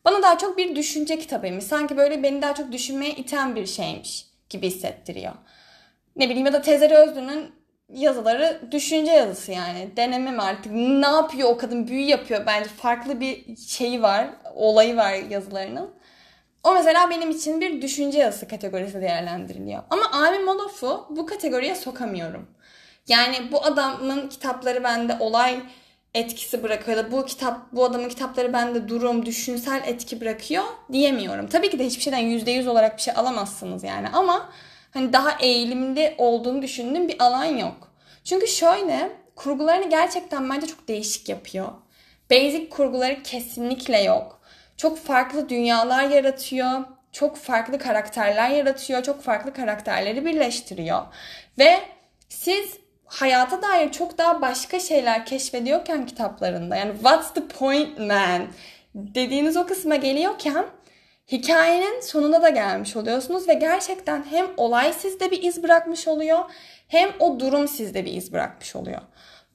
Bana 0.06 0.22
daha 0.24 0.38
çok 0.38 0.58
bir 0.58 0.76
düşünce 0.76 1.20
kitabıymış. 1.20 1.64
Sanki 1.64 1.98
böyle 1.98 2.24
beni 2.24 2.42
daha 2.42 2.56
çok 2.56 2.72
düşünmeye 2.72 3.12
iten 3.12 3.56
bir 3.56 3.66
şeymiş 3.66 4.26
gibi 4.50 4.68
hissettiriyor. 4.68 5.34
Ne 6.16 6.30
bileyim 6.30 6.46
ya 6.46 6.54
da 6.54 6.62
Tezer 6.62 6.92
Özlü'nün 6.92 7.52
yazıları 7.90 8.62
düşünce 8.72 9.12
yazısı 9.12 9.52
yani. 9.52 9.98
Deneme 9.98 10.32
mi 10.32 10.42
artık? 10.42 10.72
Ne 10.72 11.08
yapıyor 11.08 11.50
o 11.50 11.58
kadın? 11.58 11.88
Büyü 11.88 12.06
yapıyor. 12.06 12.46
Bence 12.46 12.70
farklı 12.70 13.20
bir 13.20 13.58
şeyi 13.58 14.02
var. 14.02 14.28
Olayı 14.56 14.98
var 14.98 15.14
yazılarının. 15.14 15.94
O 16.64 16.74
mesela 16.74 17.10
benim 17.10 17.32
için 17.32 17.62
bir 17.62 17.82
düşünce 17.82 18.20
yazısı 18.20 18.48
kategorisi 18.48 19.02
değerlendiriliyor. 19.02 19.84
Ama 19.90 20.06
Amin 20.12 20.46
Malof'u 20.46 21.06
bu 21.10 21.26
kategoriye 21.26 21.76
sokamıyorum. 21.76 22.50
Yani 23.08 23.52
bu 23.52 23.66
adamın 23.66 24.30
kitapları 24.30 24.84
bende 24.84 25.18
olay 25.20 25.60
etkisi 26.15 26.63
bırakıyor 26.63 26.98
ya 26.98 27.03
da 27.03 27.12
bu 27.12 27.25
kitap 27.25 27.72
bu 27.72 27.86
adamın 27.86 28.10
kitapları 28.10 28.53
bende 28.53 28.88
durum, 28.88 29.25
düşünsel 29.25 29.81
etki 29.86 30.22
bırakıyor 30.22 30.63
diyemiyorum. 30.91 31.48
Tabii 31.48 31.69
ki 31.69 31.79
de 31.79 31.86
hiçbir 31.86 32.01
şeyden 32.03 32.24
%100 32.24 32.69
olarak 32.69 32.98
bir 32.98 33.01
şey 33.01 33.13
alamazsınız 33.17 33.84
yani 33.84 34.10
ama 34.10 34.50
hani 34.93 35.13
daha 35.13 35.38
eğilimli 35.39 36.15
olduğunu 36.17 36.62
düşündüğüm 36.62 37.07
bir 37.07 37.15
alan 37.19 37.45
yok. 37.45 37.91
Çünkü 38.24 38.48
şöyle 38.48 39.12
kurgularını 39.36 39.89
gerçekten 39.89 40.50
bence 40.50 40.67
çok 40.67 40.88
değişik 40.88 41.29
yapıyor. 41.29 41.67
Basic 42.31 42.69
kurguları 42.69 43.24
kesinlikle 43.24 44.01
yok. 44.03 44.41
Çok 44.77 44.98
farklı 44.98 45.50
dünyalar 45.50 46.03
yaratıyor. 46.03 46.84
Çok 47.12 47.38
farklı 47.38 47.79
karakterler 47.79 48.50
yaratıyor. 48.50 49.03
Çok 49.03 49.22
farklı 49.22 49.53
karakterleri 49.53 50.25
birleştiriyor. 50.25 51.01
Ve 51.60 51.79
siz 52.29 52.85
hayata 53.15 53.62
dair 53.62 53.91
çok 53.91 54.17
daha 54.17 54.41
başka 54.41 54.79
şeyler 54.79 55.25
keşfediyorken 55.25 56.05
kitaplarında 56.05 56.75
yani 56.75 56.93
what's 56.93 57.34
the 57.34 57.48
point 57.48 58.00
man 58.00 58.48
dediğiniz 58.95 59.57
o 59.57 59.65
kısma 59.67 59.95
geliyorken 59.95 60.65
hikayenin 61.31 62.01
sonuna 62.01 62.41
da 62.41 62.50
gelmiş 62.50 62.95
oluyorsunuz 62.95 63.48
ve 63.48 63.53
gerçekten 63.53 64.25
hem 64.29 64.45
olay 64.57 64.93
sizde 64.93 65.31
bir 65.31 65.43
iz 65.43 65.63
bırakmış 65.63 66.07
oluyor 66.07 66.39
hem 66.88 67.10
o 67.19 67.39
durum 67.39 67.67
sizde 67.67 68.05
bir 68.05 68.13
iz 68.13 68.34
bırakmış 68.34 68.75
oluyor. 68.75 69.01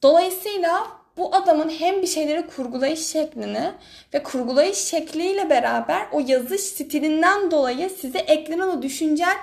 Dolayısıyla 0.03 0.87
bu 1.17 1.35
adamın 1.35 1.69
hem 1.69 2.03
bir 2.03 2.07
şeyleri 2.07 2.47
kurgulayış 2.47 3.07
şeklini 3.07 3.73
ve 4.15 4.23
kurgulayış 4.23 4.79
şekliyle 4.79 5.51
beraber 5.51 6.07
o 6.13 6.21
yazış 6.27 6.61
stilinden 6.61 7.51
dolayı 7.51 7.91
size 7.91 8.19
eklenen 8.19 8.69
o 8.69 8.83
düşüncel, 8.83 9.37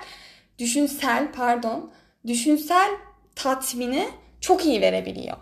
düşünsel 0.58 1.32
pardon, 1.32 1.92
düşünsel 2.26 2.90
tatmini 3.38 4.08
çok 4.40 4.64
iyi 4.66 4.80
verebiliyor. 4.80 5.36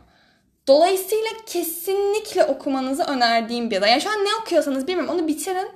Dolayısıyla 0.69 1.31
kesinlikle 1.47 2.45
okumanızı 2.45 3.05
önerdiğim 3.05 3.71
bir 3.71 3.79
alan. 3.79 3.87
Yani 3.87 4.01
şu 4.01 4.11
an 4.11 4.25
ne 4.25 4.29
okuyorsanız 4.43 4.87
bilmiyorum 4.87 5.15
onu 5.15 5.29
bitirin 5.29 5.69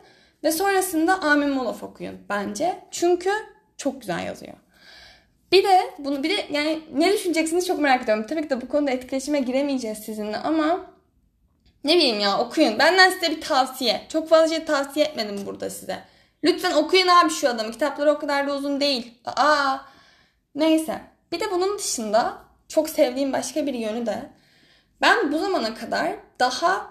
ve 0.45 0.53
sonrasında 0.53 1.21
Amin 1.21 1.51
Molof 1.51 1.83
okuyun 1.83 2.19
bence. 2.29 2.79
Çünkü 2.91 3.31
çok 3.77 4.01
güzel 4.01 4.27
yazıyor. 4.27 4.55
Bir 5.53 5.65
de 5.65 5.81
bunu 5.99 6.23
bir 6.23 6.31
de 6.31 6.47
yani 6.51 6.81
ne 6.93 7.13
düşüneceksiniz 7.13 7.67
çok 7.67 7.81
merak 7.81 8.03
ediyorum. 8.03 8.27
Tabii 8.29 8.43
ki 8.43 8.51
de 8.51 8.61
bu 8.61 8.69
konuda 8.69 8.91
etkileşime 8.91 9.41
giremeyeceğiz 9.41 9.99
sizinle 9.99 10.37
ama 10.37 10.87
ne 11.85 11.97
bileyim 11.97 12.21
ya 12.21 12.39
okuyun. 12.39 12.79
Benden 12.79 13.11
size 13.11 13.31
bir 13.31 13.41
tavsiye. 13.41 14.01
Çok 14.09 14.29
fazla 14.29 14.57
şey 14.57 14.65
tavsiye 14.65 15.07
etmedim 15.07 15.47
burada 15.47 15.71
size. 15.71 15.99
Lütfen 16.45 16.73
okuyun 16.73 17.09
abi 17.09 17.31
şu 17.31 17.49
adamı. 17.49 17.73
Kitapları 17.73 18.13
o 18.13 18.19
kadar 18.19 18.49
da 18.49 18.57
uzun 18.57 18.81
değil. 18.81 19.15
Aa, 19.25 19.79
neyse. 20.55 21.10
Bir 21.33 21.41
de 21.41 21.51
bunun 21.51 21.79
dışında 21.79 22.39
çok 22.69 22.91
sevdiğim 22.91 23.33
başka 23.33 23.67
bir 23.67 23.75
yönü 23.75 24.07
de 24.07 24.31
ben 25.01 25.33
bu 25.33 25.39
zamana 25.39 25.75
kadar 25.75 26.13
daha 26.39 26.91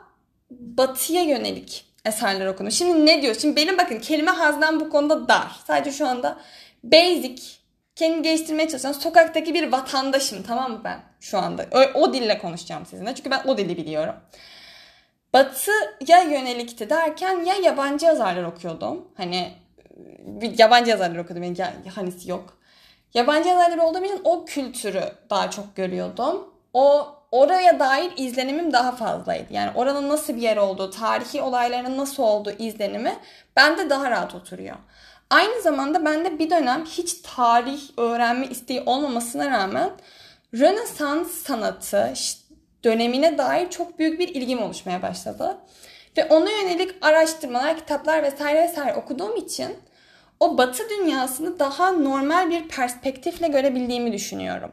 batıya 0.51 1.21
yönelik 1.21 1.85
eserler 2.05 2.47
okudum. 2.47 2.71
Şimdi 2.71 3.05
ne 3.05 3.21
diyor? 3.21 3.35
Şimdi 3.39 3.55
benim 3.55 3.77
bakın 3.77 3.99
kelime 3.99 4.31
haznem 4.31 4.79
bu 4.79 4.89
konuda 4.89 5.27
dar. 5.27 5.51
Sadece 5.67 5.91
şu 5.91 6.07
anda 6.07 6.37
basic 6.83 7.43
kendini 7.95 8.21
geliştirmeye 8.21 8.69
çalışan 8.69 8.91
sokaktaki 8.91 9.53
bir 9.53 9.71
vatandaşım 9.71 10.43
tamam 10.43 10.71
mı 10.71 10.81
ben 10.83 10.99
şu 11.19 11.37
anda? 11.37 11.65
O, 11.71 11.99
o 11.99 12.13
dille 12.13 12.37
konuşacağım 12.37 12.85
sizinle 12.85 13.15
çünkü 13.15 13.31
ben 13.31 13.43
o 13.45 13.57
dili 13.57 13.77
biliyorum. 13.77 14.15
Batı'ya 15.33 16.21
yönelikti 16.23 16.89
derken 16.89 17.43
ya 17.45 17.55
yabancı 17.55 18.05
yazarlar 18.05 18.43
okuyordum. 18.43 19.07
Hani 19.17 19.53
yabancı 20.57 20.89
yazarlar 20.89 21.19
okudum. 21.19 21.43
Yani 21.43 21.89
hanisi 21.95 22.29
yok. 22.29 22.58
Yabancı 23.13 23.49
yazarlar 23.49 23.77
olduğum 23.77 24.05
için 24.05 24.21
o 24.23 24.45
kültürü 24.45 25.03
daha 25.29 25.51
çok 25.51 25.75
görüyordum. 25.75 26.53
O 26.73 27.07
oraya 27.31 27.79
dair 27.79 28.11
izlenimim 28.17 28.73
daha 28.73 28.91
fazlaydı. 28.91 29.53
Yani 29.53 29.71
oranın 29.75 30.09
nasıl 30.09 30.35
bir 30.35 30.41
yer 30.41 30.57
olduğu, 30.57 30.89
tarihi 30.89 31.41
olayların 31.41 31.97
nasıl 31.97 32.23
olduğu 32.23 32.51
izlenimi 32.51 33.15
bende 33.55 33.89
daha 33.89 34.11
rahat 34.11 34.35
oturuyor. 34.35 34.75
Aynı 35.29 35.61
zamanda 35.61 36.05
bende 36.05 36.39
bir 36.39 36.49
dönem 36.49 36.85
hiç 36.85 37.13
tarih 37.13 37.81
öğrenme 37.97 38.47
isteği 38.47 38.83
olmamasına 38.85 39.49
rağmen 39.49 39.89
Rönesans 40.53 41.31
sanatı 41.31 42.13
dönemine 42.83 43.37
dair 43.37 43.69
çok 43.69 43.99
büyük 43.99 44.19
bir 44.19 44.27
ilgim 44.27 44.63
oluşmaya 44.63 45.01
başladı. 45.01 45.57
Ve 46.17 46.25
ona 46.25 46.51
yönelik 46.51 46.95
araştırmalar, 47.01 47.77
kitaplar 47.77 48.23
vesaire 48.23 48.61
vesaire 48.61 48.95
okuduğum 48.95 49.35
için 49.35 49.77
o 50.39 50.57
batı 50.57 50.89
dünyasını 50.89 51.59
daha 51.59 51.91
normal 51.91 52.49
bir 52.49 52.67
perspektifle 52.67 53.47
görebildiğimi 53.47 54.13
düşünüyorum. 54.13 54.71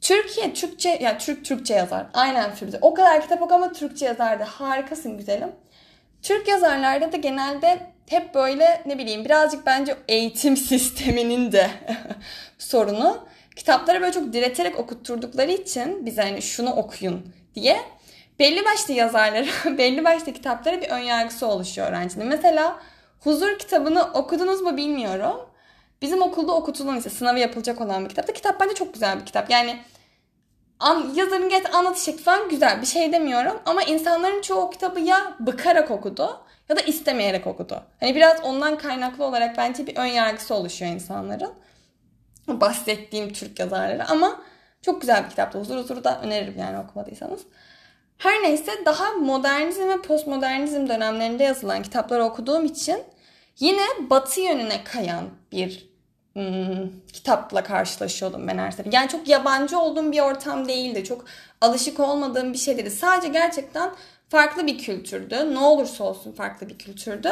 Türkiye 0.00 0.54
Türkçe, 0.54 0.88
ya 0.88 0.96
yani 1.00 1.18
Türk 1.18 1.44
Türkçe 1.44 1.74
yazar. 1.74 2.06
Aynen 2.14 2.54
Firuze. 2.54 2.78
O 2.82 2.94
kadar 2.94 3.22
kitap 3.22 3.42
oku 3.42 3.54
ama 3.54 3.72
Türkçe 3.72 4.06
yazardı. 4.06 4.42
Harikasın 4.42 5.16
güzelim. 5.16 5.52
Türk 6.22 6.48
yazarlarda 6.48 7.12
da 7.12 7.16
genelde 7.16 7.80
hep 8.08 8.34
böyle 8.34 8.82
ne 8.86 8.98
bileyim 8.98 9.24
birazcık 9.24 9.66
bence 9.66 9.96
eğitim 10.08 10.56
sisteminin 10.70 11.52
de 11.52 11.70
sorunu. 12.58 13.28
Kitapları 13.56 14.00
böyle 14.00 14.12
çok 14.12 14.32
direterek 14.32 14.78
okutturdukları 14.78 15.52
için 15.52 16.06
bize 16.06 16.22
hani 16.22 16.42
şunu 16.42 16.70
okuyun 16.70 17.34
diye 17.54 17.80
belli 18.38 18.64
başlı 18.64 18.94
yazarlara, 18.94 19.46
belli 19.78 20.04
başlı 20.04 20.32
kitaplara 20.32 20.80
bir 20.80 20.88
önyargısı 20.88 21.46
oluşuyor 21.46 21.88
öğrencinin. 21.88 22.26
Mesela 22.26 22.80
Huzur 23.20 23.58
kitabını 23.58 24.02
okudunuz 24.02 24.60
mu 24.60 24.76
bilmiyorum. 24.76 25.36
Bizim 26.02 26.22
okulda 26.22 26.52
okutulan 26.52 26.96
ise 26.96 27.10
sınavı 27.10 27.38
yapılacak 27.38 27.80
olan 27.80 28.04
bir 28.04 28.08
kitapta. 28.08 28.32
Kitap 28.32 28.60
bence 28.60 28.74
çok 28.74 28.94
güzel 28.94 29.20
bir 29.20 29.26
kitap. 29.26 29.50
Yani 29.50 29.80
an, 30.80 31.12
yazarın 31.14 31.48
gerçekten 31.48 31.78
anlatış 31.78 32.02
şekli 32.02 32.22
falan 32.22 32.48
güzel 32.48 32.80
bir 32.80 32.86
şey 32.86 33.12
demiyorum. 33.12 33.60
Ama 33.66 33.82
insanların 33.82 34.42
çoğu 34.42 34.70
kitabı 34.70 35.00
ya 35.00 35.36
bıkarak 35.40 35.90
okudu 35.90 36.40
ya 36.68 36.76
da 36.76 36.80
istemeyerek 36.80 37.46
okudu. 37.46 37.82
Hani 38.00 38.14
biraz 38.14 38.44
ondan 38.44 38.78
kaynaklı 38.78 39.24
olarak 39.24 39.56
bence 39.56 39.86
bir 39.86 39.96
ön 39.96 40.06
yargısı 40.06 40.54
oluşuyor 40.54 40.92
insanların. 40.92 41.52
Bahsettiğim 42.48 43.32
Türk 43.32 43.58
yazarları 43.58 44.08
ama 44.08 44.40
çok 44.82 45.00
güzel 45.00 45.24
bir 45.24 45.30
kitaptı. 45.30 45.58
Huzur 45.58 45.76
huzuru 45.76 46.04
da 46.04 46.20
öneririm 46.20 46.58
yani 46.58 46.78
okumadıysanız. 46.78 47.40
Her 48.18 48.42
neyse 48.42 48.72
daha 48.86 49.12
modernizm 49.12 49.88
ve 49.88 50.02
postmodernizm 50.02 50.88
dönemlerinde 50.88 51.44
yazılan 51.44 51.82
kitapları 51.82 52.24
okuduğum 52.24 52.64
için 52.64 53.02
yine 53.58 53.82
batı 54.10 54.40
yönüne 54.40 54.84
kayan 54.84 55.24
bir 55.52 55.88
hmm, 56.32 56.90
kitapla 57.12 57.64
karşılaşıyordum 57.64 58.48
ben 58.48 58.58
her 58.58 58.70
sefer. 58.70 58.92
Yani 58.92 59.08
çok 59.08 59.28
yabancı 59.28 59.78
olduğum 59.78 60.12
bir 60.12 60.20
ortam 60.20 60.68
değildi. 60.68 61.04
Çok 61.04 61.24
alışık 61.60 62.00
olmadığım 62.00 62.52
bir 62.52 62.58
şey 62.58 62.76
değildi. 62.76 62.90
Sadece 62.90 63.28
gerçekten 63.28 63.90
farklı 64.28 64.66
bir 64.66 64.78
kültürdü. 64.78 65.54
Ne 65.54 65.58
olursa 65.58 66.04
olsun 66.04 66.32
farklı 66.32 66.68
bir 66.68 66.78
kültürdü. 66.78 67.30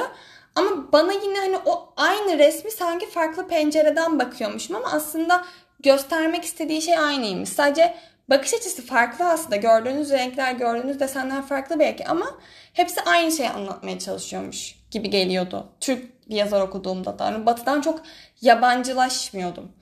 Ama 0.54 0.92
bana 0.92 1.12
yine 1.12 1.38
hani 1.38 1.56
o 1.64 1.92
aynı 1.96 2.38
resmi 2.38 2.70
sanki 2.70 3.10
farklı 3.10 3.48
pencereden 3.48 4.18
bakıyormuşum 4.18 4.76
ama 4.76 4.88
aslında 4.92 5.44
göstermek 5.80 6.44
istediği 6.44 6.82
şey 6.82 6.98
aynıymış. 6.98 7.48
Sadece 7.48 7.94
bakış 8.30 8.54
açısı 8.54 8.86
farklı 8.86 9.24
aslında. 9.24 9.56
Gördüğünüz 9.56 10.10
renkler, 10.10 10.52
gördüğünüz 10.52 11.00
desenler 11.00 11.42
farklı 11.42 11.78
belki 11.78 12.06
ama 12.06 12.26
hepsi 12.72 13.00
aynı 13.00 13.32
şeyi 13.32 13.50
anlatmaya 13.50 13.98
çalışıyormuş 13.98 14.74
gibi 14.90 15.10
geliyordu. 15.10 15.68
Türk 15.80 16.28
bir 16.28 16.36
yazar 16.36 16.60
okuduğumda 16.60 17.18
da. 17.18 17.24
Yani 17.24 17.46
batıdan 17.46 17.80
çok 17.80 18.02
yabancılaşmıyordum. 18.40 19.72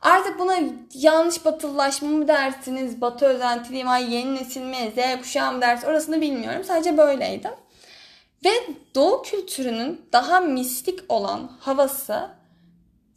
Artık 0.00 0.38
buna 0.38 0.58
yanlış 0.94 1.44
batılılaşma 1.44 2.08
mı 2.08 2.28
dersiniz, 2.28 3.00
batı 3.00 3.26
özentiliyim, 3.26 3.88
ay 3.88 4.14
yeni 4.14 4.34
nesil 4.34 4.60
mi, 4.60 4.92
Z 4.96 5.22
kuşağı 5.22 5.52
mı 5.52 5.60
ders 5.60 5.84
orasını 5.84 6.20
bilmiyorum. 6.20 6.64
Sadece 6.64 6.96
böyleydim. 6.96 7.50
Ve 8.44 8.50
doğu 8.94 9.22
kültürünün 9.22 10.00
daha 10.12 10.40
mistik 10.40 11.00
olan 11.08 11.50
havası 11.60 12.30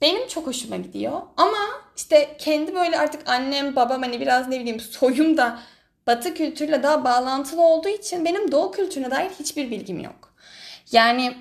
benim 0.02 0.28
çok 0.28 0.48
hoşuma 0.48 0.78
gidiyor. 0.78 1.22
Ama 1.38 1.58
işte 1.98 2.36
kendi 2.40 2.76
böyle 2.76 3.00
artık 3.00 3.30
annem, 3.30 3.76
babam 3.76 4.02
hani 4.02 4.20
biraz 4.20 4.48
ne 4.48 4.60
bileyim 4.60 4.80
soyum 4.80 5.38
da 5.38 5.60
batı 6.08 6.34
kültürüyle 6.34 6.84
daha 6.84 7.04
bağlantılı 7.04 7.62
olduğu 7.62 7.90
için 7.90 8.26
benim 8.26 8.52
doğu 8.52 8.72
kültürüne 8.72 9.12
dair 9.12 9.30
hiçbir 9.40 9.72
bilgim 9.72 10.00
yok. 10.00 10.34
Yani 10.92 11.34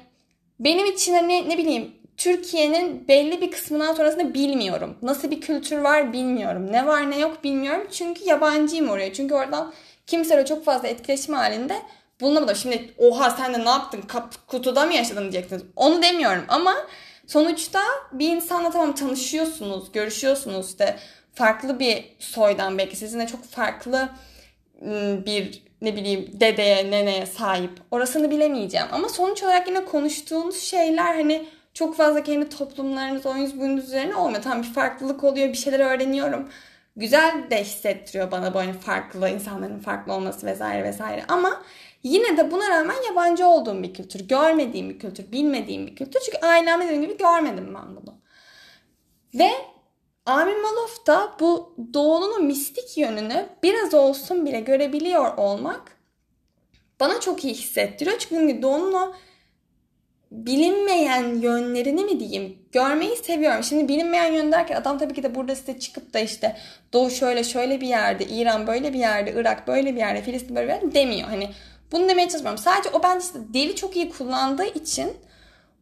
benim 0.60 0.86
için 0.86 1.14
hani 1.14 1.48
ne 1.48 1.58
bileyim 1.58 1.92
Türkiye'nin 2.16 3.08
belli 3.08 3.40
bir 3.40 3.50
kısmından 3.50 3.94
sonrasında 3.94 4.34
bilmiyorum. 4.34 4.98
Nasıl 5.02 5.30
bir 5.30 5.40
kültür 5.40 5.78
var 5.78 6.12
bilmiyorum. 6.12 6.72
Ne 6.72 6.86
var 6.86 7.10
ne 7.10 7.18
yok 7.18 7.44
bilmiyorum. 7.44 7.88
Çünkü 7.92 8.24
yabancıyım 8.24 8.88
oraya. 8.88 9.12
Çünkü 9.12 9.34
oradan 9.34 9.72
kimseyle 10.06 10.46
çok 10.46 10.64
fazla 10.64 10.88
etkileşim 10.88 11.34
halinde 11.34 11.82
bulunamadım. 12.20 12.56
Şimdi 12.56 12.94
oha 12.98 13.30
sen 13.30 13.54
de 13.54 13.64
ne 13.64 13.68
yaptın? 13.68 14.02
Kap, 14.02 14.34
kutuda 14.46 14.86
mı 14.86 14.94
yaşadın 14.94 15.22
diyeceksiniz. 15.22 15.62
Onu 15.76 16.02
demiyorum 16.02 16.44
ama 16.48 16.74
sonuçta 17.26 17.80
bir 18.12 18.28
insanla 18.28 18.70
tamam 18.70 18.94
tanışıyorsunuz, 18.94 19.92
görüşüyorsunuz 19.92 20.68
işte 20.68 20.96
farklı 21.34 21.78
bir 21.78 22.04
soydan 22.18 22.78
belki 22.78 22.96
sizinle 22.96 23.26
çok 23.26 23.44
farklı 23.44 24.08
ıı, 24.82 25.26
bir 25.26 25.62
ne 25.82 25.96
bileyim 25.96 26.30
dedeye, 26.32 26.90
neneye 26.90 27.26
sahip. 27.26 27.70
Orasını 27.90 28.30
bilemeyeceğim. 28.30 28.86
Ama 28.92 29.08
sonuç 29.08 29.42
olarak 29.42 29.68
yine 29.68 29.84
konuştuğunuz 29.84 30.60
şeyler 30.60 31.14
hani 31.14 31.46
çok 31.74 31.96
fazla 31.96 32.22
kendi 32.22 32.48
toplumlarınız, 32.48 33.26
oyunuz 33.26 33.60
bunun 33.60 33.76
üzerine 33.76 34.16
olmuyor. 34.16 34.42
Tam 34.42 34.62
bir 34.62 34.72
farklılık 34.72 35.24
oluyor, 35.24 35.48
bir 35.48 35.54
şeyler 35.54 35.80
öğreniyorum. 35.80 36.48
Güzel 36.96 37.50
de 37.50 37.64
hissettiriyor 37.64 38.30
bana 38.30 38.54
böyle 38.54 38.72
farklı 38.72 39.28
insanların 39.28 39.78
farklı 39.78 40.12
olması 40.12 40.46
vesaire 40.46 40.84
vesaire. 40.84 41.24
Ama 41.28 41.62
yine 42.04 42.36
de 42.36 42.50
buna 42.50 42.70
rağmen 42.70 42.96
yabancı 43.08 43.46
olduğum 43.46 43.82
bir 43.82 43.94
kültür, 43.94 44.28
görmediğim 44.28 44.90
bir 44.90 44.98
kültür, 44.98 45.32
bilmediğim 45.32 45.86
bir 45.86 45.96
kültür. 45.96 46.20
Çünkü 46.20 46.46
ailemde 46.46 46.84
dediğim 46.84 47.02
gibi 47.02 47.16
görmedim 47.16 47.74
ben 47.74 47.96
bunu. 47.96 48.18
Ve 49.34 49.50
Amin 50.26 50.62
Maluf 50.62 51.06
da 51.06 51.32
bu 51.40 51.76
doğunun 51.94 52.44
mistik 52.44 52.98
yönünü 52.98 53.46
biraz 53.62 53.94
olsun 53.94 54.46
bile 54.46 54.60
görebiliyor 54.60 55.36
olmak 55.36 55.96
bana 57.00 57.20
çok 57.20 57.44
iyi 57.44 57.54
hissettiriyor. 57.54 58.18
Çünkü 58.18 58.62
doğunun 58.62 58.92
o 58.92 59.14
bilinmeyen 60.30 61.34
yönlerini 61.34 62.04
mi 62.04 62.20
diyeyim 62.20 62.58
görmeyi 62.72 63.16
seviyorum. 63.16 63.62
Şimdi 63.62 63.88
bilinmeyen 63.88 64.32
yön 64.32 64.52
derken 64.52 64.76
adam 64.76 64.98
tabii 64.98 65.14
ki 65.14 65.22
de 65.22 65.34
burada 65.34 65.54
size 65.54 65.78
çıkıp 65.78 66.14
da 66.14 66.18
işte 66.18 66.56
Doğu 66.92 67.10
şöyle 67.10 67.44
şöyle 67.44 67.80
bir 67.80 67.86
yerde, 67.86 68.24
İran 68.24 68.66
böyle 68.66 68.92
bir 68.92 68.98
yerde, 68.98 69.32
Irak 69.36 69.68
böyle 69.68 69.94
bir 69.94 69.98
yerde, 69.98 70.22
Filistin 70.22 70.56
böyle 70.56 70.68
bir 70.68 70.72
yerde 70.72 70.94
demiyor. 70.94 71.28
Hani 71.28 71.50
bunu 71.92 72.08
demeye 72.08 72.28
çalışmıyorum. 72.28 72.62
Sadece 72.62 72.90
o 72.90 73.02
bence 73.02 73.26
işte 73.26 73.38
dili 73.54 73.76
çok 73.76 73.96
iyi 73.96 74.10
kullandığı 74.10 74.66
için 74.66 75.16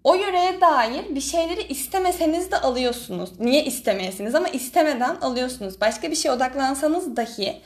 o 0.05 0.15
yöreye 0.15 0.61
dair 0.61 1.15
bir 1.15 1.21
şeyleri 1.21 1.63
istemeseniz 1.63 2.51
de 2.51 2.61
alıyorsunuz. 2.61 3.41
Niye 3.41 3.65
istemeyesiniz 3.65 4.35
ama 4.35 4.49
istemeden 4.49 5.17
alıyorsunuz. 5.17 5.81
Başka 5.81 6.11
bir 6.11 6.17
şeye 6.17 6.31
odaklansanız 6.31 7.17
dahi 7.17 7.63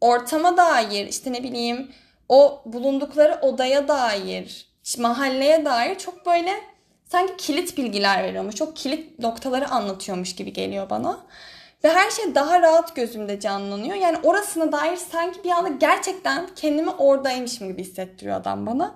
ortama 0.00 0.56
dair 0.56 1.06
işte 1.06 1.32
ne 1.32 1.42
bileyim 1.42 1.90
o 2.28 2.62
bulundukları 2.66 3.38
odaya 3.42 3.88
dair 3.88 4.66
mahalleye 4.98 5.64
dair 5.64 5.98
çok 5.98 6.26
böyle 6.26 6.52
sanki 7.04 7.36
kilit 7.36 7.78
bilgiler 7.78 8.22
veriyormuş. 8.24 8.54
Çok 8.54 8.76
kilit 8.76 9.18
noktaları 9.18 9.68
anlatıyormuş 9.68 10.34
gibi 10.34 10.52
geliyor 10.52 10.90
bana. 10.90 11.26
Ve 11.84 11.88
her 11.88 12.10
şey 12.10 12.34
daha 12.34 12.62
rahat 12.62 12.96
gözümde 12.96 13.40
canlanıyor. 13.40 13.94
Yani 13.94 14.18
orasına 14.22 14.72
dair 14.72 14.96
sanki 14.96 15.44
bir 15.44 15.50
anda 15.50 15.68
gerçekten 15.68 16.46
kendimi 16.56 16.90
oradaymışım 16.90 17.68
gibi 17.68 17.82
hissettiriyor 17.82 18.36
adam 18.36 18.66
bana. 18.66 18.94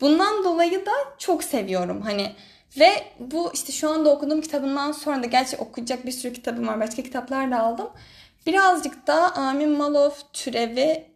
Bundan 0.00 0.44
dolayı 0.44 0.86
da 0.86 0.92
çok 1.18 1.44
seviyorum. 1.44 2.00
Hani 2.00 2.32
ve 2.78 2.90
bu 3.18 3.50
işte 3.54 3.72
şu 3.72 3.90
anda 3.90 4.10
okuduğum 4.10 4.40
kitabından 4.40 4.92
sonra 4.92 5.22
da 5.22 5.26
gerçi 5.26 5.56
okuyacak 5.56 6.06
bir 6.06 6.12
sürü 6.12 6.32
kitabım 6.32 6.68
var. 6.68 6.80
Başka 6.80 7.02
kitaplar 7.02 7.50
da 7.50 7.60
aldım. 7.60 7.90
Birazcık 8.46 9.06
da 9.06 9.34
Amin 9.34 9.70
Malov 9.70 10.10
türevi 10.32 11.10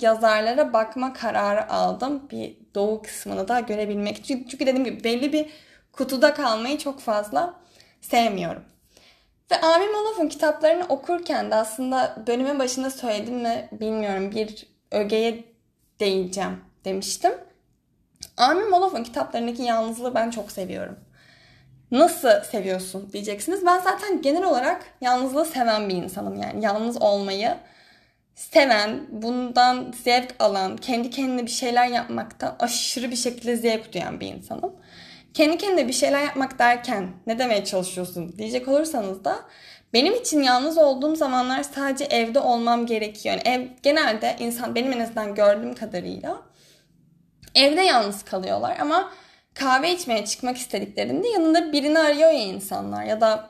yazarlara 0.00 0.72
bakma 0.72 1.12
kararı 1.12 1.70
aldım. 1.72 2.28
Bir 2.30 2.56
doğu 2.74 3.02
kısmını 3.02 3.48
da 3.48 3.60
görebilmek 3.60 4.16
için. 4.16 4.46
Çünkü 4.50 4.66
dediğim 4.66 4.84
gibi 4.84 5.04
belli 5.04 5.32
bir 5.32 5.50
kutuda 5.92 6.34
kalmayı 6.34 6.78
çok 6.78 7.00
fazla 7.00 7.54
sevmiyorum. 8.00 8.64
Ve 9.50 9.60
Amin 9.60 9.92
Malov'un 9.92 10.28
kitaplarını 10.28 10.84
okurken 10.88 11.50
de 11.50 11.54
aslında 11.54 12.22
bölümün 12.26 12.58
başında 12.58 12.90
söyledim 12.90 13.34
mi 13.34 13.68
bilmiyorum 13.72 14.30
bir 14.32 14.66
ögeye 14.90 15.44
değineceğim 16.00 16.60
demiştim. 16.84 17.32
Armin 18.36 18.70
Moloff'un 18.70 19.02
kitaplarındaki 19.02 19.62
yalnızlığı 19.62 20.14
ben 20.14 20.30
çok 20.30 20.52
seviyorum. 20.52 20.98
Nasıl 21.90 22.40
seviyorsun 22.50 23.12
diyeceksiniz. 23.12 23.66
Ben 23.66 23.78
zaten 23.78 24.22
genel 24.22 24.44
olarak 24.44 24.86
yalnızlığı 25.00 25.44
seven 25.44 25.88
bir 25.88 25.94
insanım 25.94 26.42
yani. 26.42 26.64
Yalnız 26.64 27.02
olmayı 27.02 27.56
seven, 28.34 29.06
bundan 29.10 29.94
zevk 30.04 30.34
alan, 30.38 30.76
kendi 30.76 31.10
kendine 31.10 31.42
bir 31.42 31.50
şeyler 31.50 31.86
yapmaktan 31.86 32.56
aşırı 32.58 33.10
bir 33.10 33.16
şekilde 33.16 33.56
zevk 33.56 33.92
duyan 33.94 34.20
bir 34.20 34.26
insanım. 34.26 34.72
Kendi 35.38 35.58
kendine 35.58 35.88
bir 35.88 35.92
şeyler 35.92 36.22
yapmak 36.22 36.58
derken 36.58 37.10
ne 37.26 37.38
demeye 37.38 37.64
çalışıyorsun 37.64 38.38
diyecek 38.38 38.68
olursanız 38.68 39.24
da 39.24 39.36
benim 39.92 40.14
için 40.14 40.42
yalnız 40.42 40.78
olduğum 40.78 41.16
zamanlar 41.16 41.62
sadece 41.62 42.04
evde 42.04 42.40
olmam 42.40 42.86
gerekiyor. 42.86 43.34
Yani 43.34 43.42
ev 43.44 43.68
genelde 43.82 44.36
insan 44.38 44.74
benim 44.74 44.92
en 44.92 45.00
azından 45.00 45.34
gördüğüm 45.34 45.74
kadarıyla 45.74 46.42
evde 47.54 47.80
yalnız 47.80 48.24
kalıyorlar 48.24 48.76
ama 48.80 49.12
kahve 49.54 49.94
içmeye 49.94 50.24
çıkmak 50.24 50.56
istediklerinde 50.56 51.28
yanında 51.28 51.72
birini 51.72 51.98
arıyor 51.98 52.30
ya 52.30 52.42
insanlar 52.42 53.04
ya 53.04 53.20
da 53.20 53.48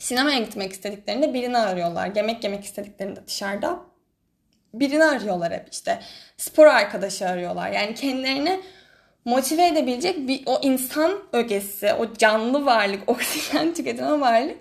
sinemaya 0.00 0.38
gitmek 0.38 0.72
istediklerinde 0.72 1.34
birini 1.34 1.58
arıyorlar. 1.58 2.10
Yemek 2.16 2.44
yemek 2.44 2.64
istediklerinde 2.64 3.26
dışarıda 3.26 3.80
birini 4.74 5.04
arıyorlar 5.04 5.52
hep 5.52 5.68
işte. 5.72 6.00
Spor 6.36 6.66
arkadaşı 6.66 7.28
arıyorlar. 7.28 7.70
Yani 7.70 7.94
kendilerini 7.94 8.60
motive 9.24 9.66
edebilecek 9.66 10.28
bir 10.28 10.42
o 10.46 10.60
insan 10.62 11.12
ögesi, 11.32 11.92
o 11.92 12.14
canlı 12.18 12.66
varlık, 12.66 13.00
oksijen 13.08 13.74
tüketen 13.74 14.20
varlık 14.20 14.56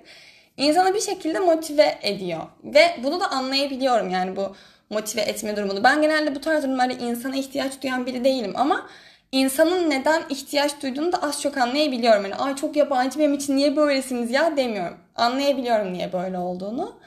insanı 0.57 0.93
bir 0.93 1.01
şekilde 1.01 1.39
motive 1.39 1.99
ediyor. 2.01 2.41
Ve 2.63 2.97
bunu 3.03 3.19
da 3.19 3.31
anlayabiliyorum 3.31 4.09
yani 4.09 4.35
bu 4.35 4.55
motive 4.89 5.21
etme 5.21 5.57
durumunu. 5.57 5.83
Ben 5.83 6.01
genelde 6.01 6.35
bu 6.35 6.41
tarz 6.41 6.63
durumlarda 6.63 6.93
insana 6.93 7.35
ihtiyaç 7.35 7.81
duyan 7.83 8.05
biri 8.05 8.23
değilim 8.23 8.53
ama 8.55 8.87
insanın 9.31 9.89
neden 9.89 10.23
ihtiyaç 10.29 10.81
duyduğunu 10.83 11.11
da 11.11 11.21
az 11.21 11.41
çok 11.41 11.57
anlayabiliyorum. 11.57 12.23
Yani 12.23 12.35
ay 12.35 12.55
çok 12.55 12.75
yabancı 12.75 13.19
benim 13.19 13.33
için 13.33 13.57
niye 13.57 13.75
böylesiniz 13.75 14.31
ya 14.31 14.57
demiyorum. 14.57 14.97
Anlayabiliyorum 15.15 15.93
niye 15.93 16.13
böyle 16.13 16.37
olduğunu. 16.37 16.99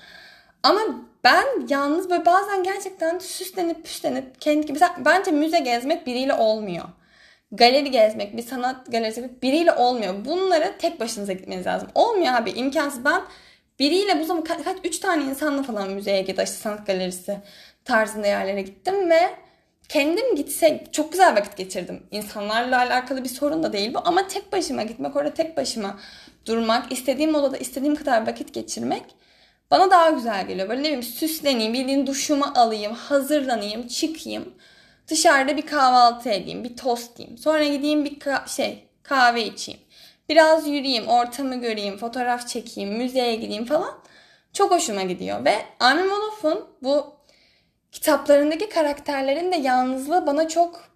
Ama 0.63 0.81
ben 1.25 1.45
yalnız 1.69 2.11
böyle 2.11 2.27
bazen 2.27 2.63
gerçekten 2.63 3.19
süslenip 3.19 3.85
püslenip 3.85 4.41
kendi 4.41 4.67
gibi 4.67 4.79
bence 4.99 5.31
müze 5.31 5.59
gezmek 5.59 6.07
biriyle 6.07 6.35
olmuyor. 6.35 6.85
Galeri 7.57 7.91
gezmek, 7.91 8.37
bir 8.37 8.43
sanat 8.43 8.93
galerisi 8.93 9.31
biriyle 9.43 9.73
olmuyor. 9.73 10.25
Bunlara 10.25 10.79
tek 10.79 11.01
başınıza 11.01 11.33
gitmeniz 11.33 11.67
lazım. 11.67 11.89
Olmuyor 11.95 12.35
abi 12.35 12.51
imkansız. 12.51 13.05
Ben 13.05 13.23
biriyle 13.79 14.21
bu 14.21 14.25
zaman 14.25 14.45
kaç, 14.45 14.65
kaç 14.65 14.77
üç 14.85 14.99
tane 14.99 15.25
insanla 15.25 15.63
falan 15.63 15.91
müzeye 15.91 16.23
gittim. 16.23 16.45
İşte 16.45 16.57
sanat 16.57 16.87
galerisi 16.87 17.39
tarzında 17.85 18.27
yerlere 18.27 18.63
gittim 18.63 19.11
ve 19.11 19.21
kendim 19.89 20.37
gitse 20.37 20.85
çok 20.93 21.13
güzel 21.13 21.37
vakit 21.37 21.57
geçirdim. 21.57 22.03
İnsanlarla 22.11 22.79
alakalı 22.79 23.25
bir 23.25 23.29
sorun 23.29 23.63
da 23.63 23.73
değil 23.73 23.95
bu 23.95 23.99
ama 24.05 24.29
tek 24.29 24.53
başıma 24.53 24.83
gitmek, 24.83 25.17
orada 25.17 25.35
tek 25.35 25.57
başıma 25.57 25.99
durmak, 26.47 26.93
istediğim 26.93 27.35
odada 27.35 27.57
istediğim 27.57 27.95
kadar 27.97 28.27
vakit 28.27 28.55
geçirmek 28.55 29.03
bana 29.71 29.91
daha 29.91 30.11
güzel 30.11 30.47
geliyor. 30.47 30.69
Böyle 30.69 30.81
ne 30.81 30.85
bileyim 30.85 31.03
süsleneyim, 31.03 31.73
bildiğin 31.73 32.07
duşumu 32.07 32.45
alayım, 32.55 32.93
hazırlanayım, 32.93 33.87
çıkayım. 33.87 34.55
Dışarıda 35.09 35.57
bir 35.57 35.67
kahvaltı 35.67 36.31
edeyim, 36.31 36.65
bir 36.65 36.77
tost 36.77 37.19
yiyeyim. 37.19 37.39
Sonra 37.39 37.65
gideyim 37.65 38.05
bir 38.05 38.19
ka- 38.19 38.49
şey 38.57 38.89
kahve 39.03 39.45
içeyim. 39.45 39.81
Biraz 40.29 40.69
yürüyeyim, 40.69 41.09
ortamı 41.09 41.61
göreyim, 41.61 41.97
fotoğraf 41.97 42.49
çekeyim, 42.49 42.97
müzeye 42.97 43.35
gideyim 43.35 43.65
falan. 43.65 43.99
Çok 44.53 44.71
hoşuma 44.71 45.03
gidiyor. 45.03 45.45
Ve 45.45 45.57
Armin 45.81 46.09
Moloff'un 46.09 46.69
bu 46.83 47.15
kitaplarındaki 47.93 48.69
karakterlerin 48.69 49.53
de 49.53 49.57
yalnızlığı 49.57 50.27
bana 50.27 50.49
çok 50.49 50.89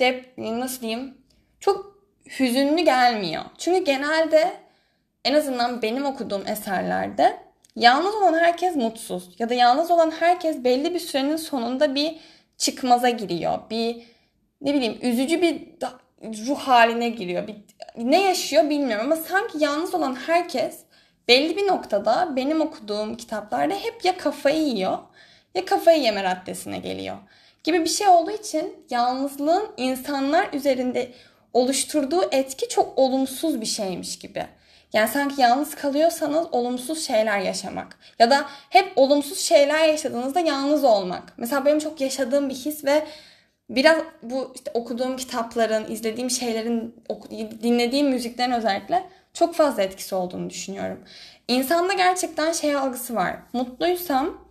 dep 0.00 0.38
nasıl 0.38 0.80
diyeyim 0.80 1.18
çok 1.60 1.98
hüzünlü 2.38 2.84
gelmiyor. 2.84 3.42
Çünkü 3.58 3.84
genelde 3.84 4.52
en 5.24 5.34
azından 5.34 5.82
benim 5.82 6.04
okuduğum 6.04 6.46
eserlerde 6.46 7.36
yalnız 7.76 8.14
olan 8.14 8.34
herkes 8.34 8.76
mutsuz 8.76 9.28
ya 9.38 9.48
da 9.48 9.54
yalnız 9.54 9.90
olan 9.90 10.10
herkes 10.10 10.64
belli 10.64 10.94
bir 10.94 11.00
sürenin 11.00 11.36
sonunda 11.36 11.94
bir 11.94 12.20
çıkmaza 12.58 13.10
giriyor. 13.10 13.58
Bir 13.70 14.02
ne 14.60 14.74
bileyim 14.74 14.98
üzücü 15.02 15.42
bir 15.42 15.62
ruh 16.46 16.58
haline 16.58 17.08
giriyor. 17.08 17.48
Bir, 17.48 17.56
ne 17.96 18.22
yaşıyor 18.22 18.70
bilmiyorum 18.70 19.12
ama 19.12 19.16
sanki 19.16 19.64
yalnız 19.64 19.94
olan 19.94 20.14
herkes 20.14 20.78
belli 21.28 21.56
bir 21.56 21.66
noktada 21.66 22.36
benim 22.36 22.60
okuduğum 22.60 23.16
kitaplarda 23.16 23.74
hep 23.74 24.04
ya 24.04 24.16
kafayı 24.16 24.62
yiyor 24.62 24.98
ya 25.54 25.64
kafayı 25.64 26.02
yeme 26.02 26.24
raddesine 26.24 26.78
geliyor 26.78 27.16
gibi 27.64 27.84
bir 27.84 27.88
şey 27.88 28.08
olduğu 28.08 28.30
için 28.30 28.86
yalnızlığın 28.90 29.68
insanlar 29.76 30.52
üzerinde 30.52 31.12
oluşturduğu 31.52 32.22
etki 32.32 32.68
çok 32.68 32.98
olumsuz 32.98 33.60
bir 33.60 33.66
şeymiş 33.66 34.18
gibi. 34.18 34.46
Yani 34.94 35.08
sanki 35.08 35.40
yalnız 35.40 35.74
kalıyorsanız 35.74 36.46
olumsuz 36.52 37.06
şeyler 37.06 37.38
yaşamak 37.38 37.98
ya 38.18 38.30
da 38.30 38.44
hep 38.70 38.92
olumsuz 38.96 39.38
şeyler 39.38 39.88
yaşadığınızda 39.88 40.40
yalnız 40.40 40.84
olmak. 40.84 41.22
Mesela 41.36 41.64
benim 41.64 41.78
çok 41.78 42.00
yaşadığım 42.00 42.48
bir 42.50 42.54
his 42.54 42.84
ve 42.84 43.06
biraz 43.70 43.98
bu 44.22 44.52
işte 44.54 44.70
okuduğum 44.74 45.16
kitapların, 45.16 45.90
izlediğim 45.92 46.30
şeylerin, 46.30 46.94
dinlediğim 47.62 48.08
müziklerin 48.08 48.52
özellikle 48.52 49.04
çok 49.32 49.54
fazla 49.54 49.82
etkisi 49.82 50.14
olduğunu 50.14 50.50
düşünüyorum. 50.50 51.04
İnsanda 51.48 51.92
gerçekten 51.92 52.52
şey 52.52 52.76
algısı 52.76 53.14
var. 53.14 53.36
Mutluysam 53.52 54.43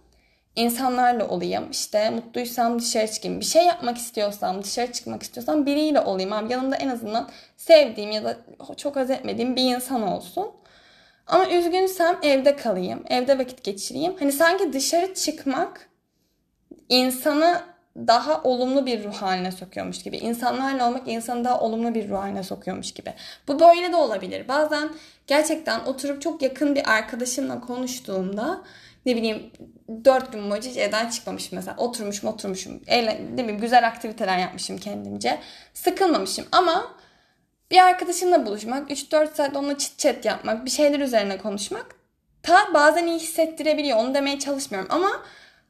insanlarla 0.55 1.27
olayım. 1.27 1.71
İşte 1.71 2.09
mutluysam 2.09 2.79
dışarı 2.79 3.11
çıkayım. 3.11 3.39
Bir 3.39 3.45
şey 3.45 3.65
yapmak 3.65 3.97
istiyorsam, 3.97 4.63
dışarı 4.63 4.91
çıkmak 4.91 5.23
istiyorsam 5.23 5.65
biriyle 5.65 5.99
olayım. 5.99 6.33
Abi 6.33 6.53
yanımda 6.53 6.75
en 6.75 6.89
azından 6.89 7.29
sevdiğim 7.57 8.11
ya 8.11 8.23
da 8.23 8.37
çok 8.77 8.95
haz 8.95 9.09
etmediğim 9.09 9.55
bir 9.55 9.75
insan 9.75 10.01
olsun. 10.01 10.51
Ama 11.27 11.49
üzgünsem 11.49 12.17
evde 12.23 12.55
kalayım. 12.55 13.03
Evde 13.09 13.39
vakit 13.39 13.63
geçireyim. 13.63 14.15
Hani 14.19 14.31
sanki 14.31 14.73
dışarı 14.73 15.13
çıkmak 15.13 15.89
insanı 16.89 17.61
daha 17.95 18.41
olumlu 18.43 18.85
bir 18.85 19.03
ruh 19.03 19.13
haline 19.13 19.51
sokuyormuş 19.51 20.03
gibi. 20.03 20.17
İnsanlarla 20.17 20.87
olmak 20.87 21.07
insanı 21.07 21.43
daha 21.43 21.59
olumlu 21.59 21.93
bir 21.93 22.09
ruh 22.09 22.17
haline 22.17 22.43
sokuyormuş 22.43 22.91
gibi. 22.91 23.13
Bu 23.47 23.59
böyle 23.59 23.91
de 23.91 23.95
olabilir. 23.95 24.47
Bazen 24.47 24.89
gerçekten 25.27 25.79
oturup 25.79 26.21
çok 26.21 26.41
yakın 26.41 26.75
bir 26.75 26.91
arkadaşımla 26.91 27.61
konuştuğumda 27.61 28.61
ne 29.05 29.15
bileyim 29.15 29.51
dört 30.05 30.31
gün 30.31 30.51
boyunca 30.51 30.69
hiç 30.69 30.77
evden 30.77 31.09
çıkmamışım 31.09 31.55
mesela. 31.55 31.77
Oturmuşum 31.77 32.29
oturmuşum. 32.29 32.81
Eğlen, 32.87 33.37
ne 33.37 33.43
bileyim 33.43 33.61
güzel 33.61 33.87
aktiviteler 33.87 34.37
yapmışım 34.37 34.77
kendimce. 34.77 35.39
Sıkılmamışım 35.73 36.45
ama 36.51 36.95
bir 37.71 37.77
arkadaşımla 37.77 38.45
buluşmak, 38.45 38.91
3-4 38.91 39.35
saat 39.35 39.55
onunla 39.55 39.77
chit 39.77 39.97
chat 39.97 40.25
yapmak, 40.25 40.65
bir 40.65 40.69
şeyler 40.69 40.99
üzerine 40.99 41.37
konuşmak 41.37 41.85
ta 42.43 42.73
bazen 42.73 43.07
iyi 43.07 43.19
hissettirebiliyor. 43.19 43.97
Onu 43.97 44.13
demeye 44.13 44.39
çalışmıyorum 44.39 44.89
ama 44.91 45.23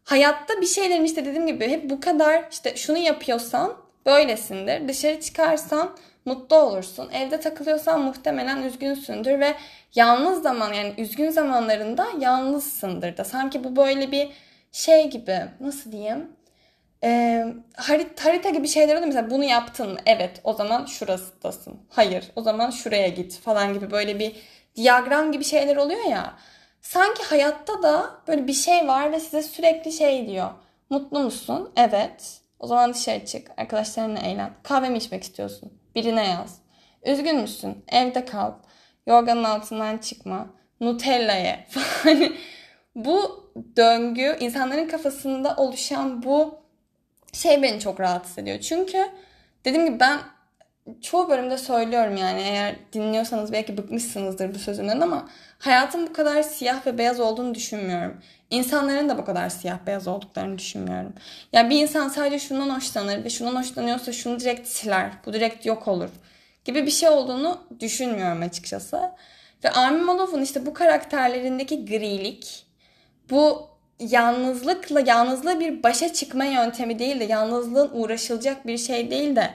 hayatta 0.04 0.62
bir 0.62 0.66
şeylerin 0.66 1.06
işte 1.06 1.26
dediğim 1.26 1.48
gibi 1.48 1.68
hep 1.68 1.90
bu 1.90 2.00
kadar 2.00 2.44
işte 2.52 2.76
şunu 2.76 2.98
yapıyorsan 2.98 3.74
böylesindir. 4.06 4.88
Dışarı 4.88 5.22
çıkarsan 5.22 5.98
mutlu 6.26 6.56
olursun. 6.56 7.10
Evde 7.12 7.40
takılıyorsan 7.40 8.02
muhtemelen 8.02 8.64
üzgünsündür 8.64 9.40
ve 9.40 9.56
yalnız 9.96 10.44
zaman 10.44 10.74
yani 10.74 10.94
üzgün 10.98 11.30
zamanlarında 11.30 12.08
yalnızsındır 12.20 13.18
da. 13.18 13.24
Sanki 13.24 13.64
bu 13.64 13.76
böyle 13.76 14.12
bir 14.12 14.30
şey 14.72 15.10
gibi 15.10 15.40
nasıl 15.60 15.92
diyeyim? 15.92 16.32
Ee, 17.04 17.46
harit, 17.76 18.26
harita 18.26 18.50
gibi 18.50 18.68
şeyler 18.68 18.94
oluyor. 18.94 19.08
Mesela 19.08 19.30
bunu 19.30 19.44
yaptın 19.44 19.90
mı? 19.90 20.00
Evet 20.06 20.42
o 20.44 20.54
zaman 20.54 20.86
şurasıdasın. 20.86 21.82
Hayır 21.90 22.32
o 22.36 22.42
zaman 22.42 22.70
şuraya 22.70 23.08
git 23.08 23.40
falan 23.40 23.74
gibi 23.74 23.92
böyle 23.92 24.20
bir 24.20 24.36
diyagram 24.76 25.32
gibi 25.32 25.44
şeyler 25.44 25.76
oluyor 25.76 26.04
ya. 26.04 26.34
Sanki 26.82 27.24
hayatta 27.24 27.84
da 27.84 28.12
böyle 28.28 28.48
bir 28.48 28.54
şey 28.54 28.88
var 28.88 29.12
ve 29.12 29.20
size 29.20 29.44
sürekli 29.44 29.92
şey 29.92 30.28
diyor. 30.28 30.50
Mutlu 30.90 31.20
musun? 31.20 31.72
Evet. 31.76 32.42
O 32.60 32.68
zaman 32.68 32.94
dışarı 32.94 33.26
çık. 33.26 33.52
Arkadaşlarınla 33.58 34.20
eğlen. 34.20 34.54
Kahve 34.64 34.90
mi 34.90 34.98
içmek 34.98 35.24
istiyorsun? 35.24 35.83
Birine 35.96 36.28
yaz. 36.30 36.62
Üzgün 37.06 37.42
müsün? 37.42 37.86
Evde 37.88 38.26
kal. 38.26 38.52
Yorganın 39.08 39.44
altından 39.44 39.98
çıkma. 39.98 40.48
Nutella 40.80 41.34
ye. 41.36 41.68
Bu 42.96 43.44
döngü 43.78 44.38
insanların 44.40 44.88
kafasında 44.88 45.56
oluşan 45.56 46.24
bu 46.24 46.64
şey 47.34 47.62
beni 47.64 47.80
çok 47.80 48.00
rahatsız 48.00 48.38
ediyor. 48.38 48.60
Çünkü 48.60 49.10
dediğim 49.66 49.86
gibi 49.86 50.00
ben 50.00 50.20
çoğu 51.02 51.30
bölümde 51.30 51.58
söylüyorum 51.58 52.18
yani 52.18 52.42
eğer 52.42 52.76
dinliyorsanız 52.94 53.52
belki 53.52 53.78
bıkmışsınızdır 53.78 54.56
bu 54.56 54.60
sözümden 54.60 55.02
ama 55.02 55.30
hayatın 55.60 56.08
bu 56.08 56.14
kadar 56.14 56.44
siyah 56.44 56.88
ve 56.88 56.98
beyaz 56.98 57.20
olduğunu 57.20 57.56
düşünmüyorum. 57.56 58.22
İnsanların 58.52 59.10
da 59.10 59.18
bu 59.18 59.26
kadar 59.26 59.50
siyah 59.50 59.78
beyaz 59.88 60.08
olduklarını 60.08 60.58
düşünmüyorum. 60.58 61.14
Yani 61.54 61.70
bir 61.70 61.82
insan 61.82 62.10
sadece 62.10 62.40
şundan 62.40 62.76
hoşlanır 62.76 63.24
ve 63.24 63.30
şundan 63.30 63.56
hoşlanıyorsa 63.56 64.12
şunu 64.12 64.40
direkt 64.40 64.68
siler. 64.68 65.12
Bu 65.26 65.34
direkt 65.34 65.66
yok 65.66 65.88
olur. 65.88 66.10
Gibi 66.66 66.86
bir 66.86 66.92
şey 66.92 67.10
olduğunu 67.10 67.62
düşünmüyorum 67.80 68.42
açıkçası. 68.42 69.12
Ve 69.64 69.72
Armin 69.72 70.06
Moloff'un 70.06 70.42
işte 70.42 70.66
bu 70.66 70.74
karakterlerindeki 70.74 71.86
grilik, 71.86 72.66
bu 73.30 73.68
yalnızlıkla, 74.00 75.00
yalnızlığı 75.00 75.60
bir 75.60 75.84
başa 75.84 76.14
çıkma 76.14 76.46
yöntemi 76.46 77.00
değil 77.00 77.20
de 77.20 77.24
yalnızlığın 77.24 77.90
uğraşılacak 77.94 78.68
bir 78.68 78.78
şey 78.78 79.12
değil 79.12 79.36
de 79.36 79.54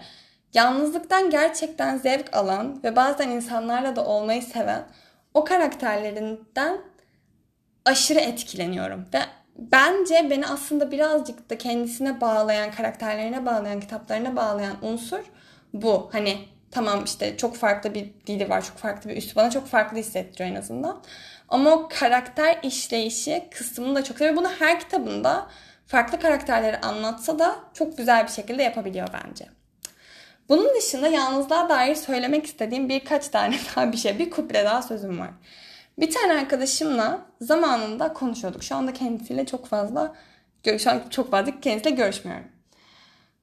yalnızlıktan 0.55 1.31
gerçekten 1.31 1.97
zevk 1.97 2.37
alan 2.37 2.81
ve 2.85 2.97
bazen 2.97 3.29
insanlarla 3.29 3.97
da 3.97 4.05
olmayı 4.05 4.43
seven 4.43 4.83
o 5.35 5.45
karakterlerinden 5.45 6.81
aşırı 7.85 8.19
etkileniyorum. 8.19 9.07
Ve 9.15 9.21
bence 9.59 10.27
beni 10.31 10.47
aslında 10.47 10.91
birazcık 10.91 11.51
da 11.51 11.59
kendisine 11.59 12.21
bağlayan, 12.21 12.71
karakterlerine 12.71 13.47
bağlayan, 13.47 13.81
kitaplarına 13.81 14.37
bağlayan 14.37 14.77
unsur 14.83 15.25
bu. 15.75 16.09
Hani 16.13 16.39
tamam 16.71 17.05
işte 17.05 17.37
çok 17.37 17.57
farklı 17.57 17.95
bir 17.95 18.11
dili 18.27 18.49
var, 18.49 18.65
çok 18.65 18.77
farklı 18.77 19.11
bir 19.11 19.17
üstü 19.17 19.37
bana 19.37 19.51
çok 19.51 19.67
farklı 19.67 19.97
hissettiriyor 19.97 20.51
en 20.51 20.55
azından. 20.55 21.03
Ama 21.49 21.71
o 21.71 21.89
karakter 21.89 22.59
işleyişi 22.63 23.49
kısmını 23.51 23.95
da 23.95 24.05
çok 24.05 24.19
seviyorum. 24.19 24.45
Bunu 24.45 24.53
her 24.59 24.81
kitabında 24.81 25.47
farklı 25.87 26.21
karakterleri 26.21 26.79
anlatsa 26.79 27.39
da 27.39 27.57
çok 27.75 27.99
güzel 27.99 28.27
bir 28.27 28.33
şekilde 28.33 28.63
yapabiliyor 28.63 29.09
bence. 29.25 29.58
Bunun 30.49 30.75
dışında 30.75 31.09
yalnızlığa 31.09 31.69
dair 31.69 31.95
söylemek 31.95 32.47
istediğim 32.47 32.89
birkaç 32.89 33.29
tane 33.29 33.59
daha 33.77 33.93
bir 33.93 33.97
şey, 33.97 34.19
bir 34.19 34.31
kuple 34.31 34.65
daha 34.65 34.83
sözüm 34.83 35.19
var. 35.19 35.31
Bir 35.99 36.11
tane 36.11 36.33
arkadaşımla 36.33 37.27
zamanında 37.41 38.13
konuşuyorduk. 38.13 38.63
Şu 38.63 38.77
anda 38.77 38.93
kendisiyle 38.93 39.47
çok 39.47 39.67
fazla, 39.67 40.15
şu 40.79 40.91
an 40.91 41.03
çok 41.11 41.31
fazla 41.31 41.61
kendisiyle 41.61 41.97
görüşmüyorum. 41.97 42.47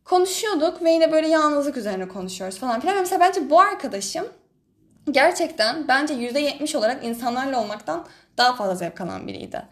Konuşuyorduk 0.03 0.83
ve 0.83 0.91
yine 0.91 1.11
böyle 1.11 1.27
yalnızlık 1.27 1.77
üzerine 1.77 2.07
konuşuyoruz 2.07 2.59
falan 2.59 2.79
filan. 2.79 2.99
Mesela 2.99 3.19
bence 3.19 3.49
bu 3.49 3.61
arkadaşım 3.61 4.27
gerçekten 5.11 5.87
bence 5.87 6.13
%70 6.13 6.77
olarak 6.77 7.05
insanlarla 7.05 7.61
olmaktan 7.61 8.05
daha 8.37 8.55
fazla 8.55 8.75
zevk 8.75 9.01
alan 9.01 9.27
biriydi. 9.27 9.65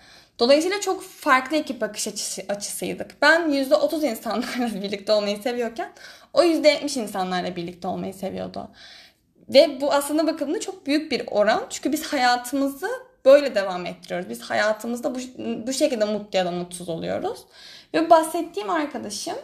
Dolayısıyla 0.43 0.81
çok 0.81 1.03
farklı 1.03 1.57
iki 1.57 1.81
bakış 1.81 2.07
açısı, 2.07 2.41
açısıydık. 2.49 3.21
Ben 3.21 3.49
%30 3.49 4.07
insanlarla 4.07 4.75
birlikte 4.81 5.11
olmayı 5.11 5.37
seviyorken 5.37 5.91
o 6.33 6.43
%70 6.43 6.99
insanlarla 6.99 7.55
birlikte 7.55 7.87
olmayı 7.87 8.13
seviyordu. 8.13 8.69
Ve 9.49 9.81
bu 9.81 9.93
aslında 9.93 10.27
bakımda 10.27 10.59
çok 10.59 10.85
büyük 10.85 11.11
bir 11.11 11.23
oran. 11.31 11.65
Çünkü 11.69 11.91
biz 11.91 12.03
hayatımızı 12.13 12.89
böyle 13.25 13.55
devam 13.55 13.85
ettiriyoruz. 13.85 14.29
Biz 14.29 14.41
hayatımızda 14.41 15.15
bu, 15.15 15.19
bu 15.67 15.73
şekilde 15.73 16.05
mutlu 16.05 16.37
ya 16.37 16.45
da 16.45 16.51
mutsuz 16.51 16.89
oluyoruz. 16.89 17.39
Ve 17.93 18.09
bahsettiğim 18.09 18.69
arkadaşım 18.69 19.37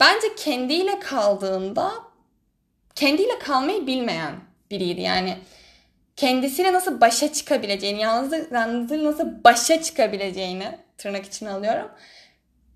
bence 0.00 0.34
kendiyle 0.36 1.00
kaldığında 1.00 1.92
kendiyle 2.94 3.38
kalmayı 3.38 3.86
bilmeyen 3.86 4.34
biriydi. 4.70 5.00
Yani 5.00 5.38
kendisiyle 6.16 6.72
nasıl 6.72 7.00
başa 7.00 7.32
çıkabileceğini, 7.32 8.00
yalnızlık, 8.00 8.52
yalnızlıkla 8.52 9.10
nasıl 9.10 9.44
başa 9.44 9.82
çıkabileceğini 9.82 10.78
tırnak 10.98 11.24
içine 11.24 11.50
alıyorum. 11.50 11.90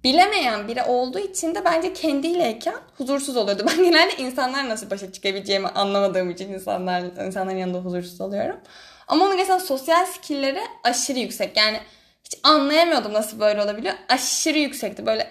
Bilemeyen 0.05 0.69
biri 0.69 0.83
olduğu 0.83 1.19
için 1.19 1.55
de 1.55 1.65
bence 1.65 1.93
kendiyleyken 1.93 2.75
huzursuz 2.99 3.37
oluyordu. 3.37 3.67
Ben 3.69 3.85
genelde 3.85 4.17
insanlar 4.17 4.69
nasıl 4.69 4.91
başa 4.91 5.13
çıkabileceğimi 5.13 5.69
anlamadığım 5.69 6.31
için 6.31 6.53
insanlar, 6.53 7.03
insanların 7.27 7.57
yanında 7.57 7.79
huzursuz 7.79 8.21
oluyorum. 8.21 8.61
Ama 9.09 9.25
onun 9.25 9.37
gerçekten 9.37 9.59
sosyal 9.59 10.07
skillleri 10.07 10.61
aşırı 10.85 11.19
yüksek. 11.19 11.57
Yani 11.57 11.81
hiç 12.25 12.39
anlayamıyordum 12.43 13.13
nasıl 13.13 13.41
böyle 13.41 13.63
olabiliyor. 13.63 13.95
Aşırı 14.09 14.59
yüksekti. 14.59 15.07
Böyle 15.07 15.31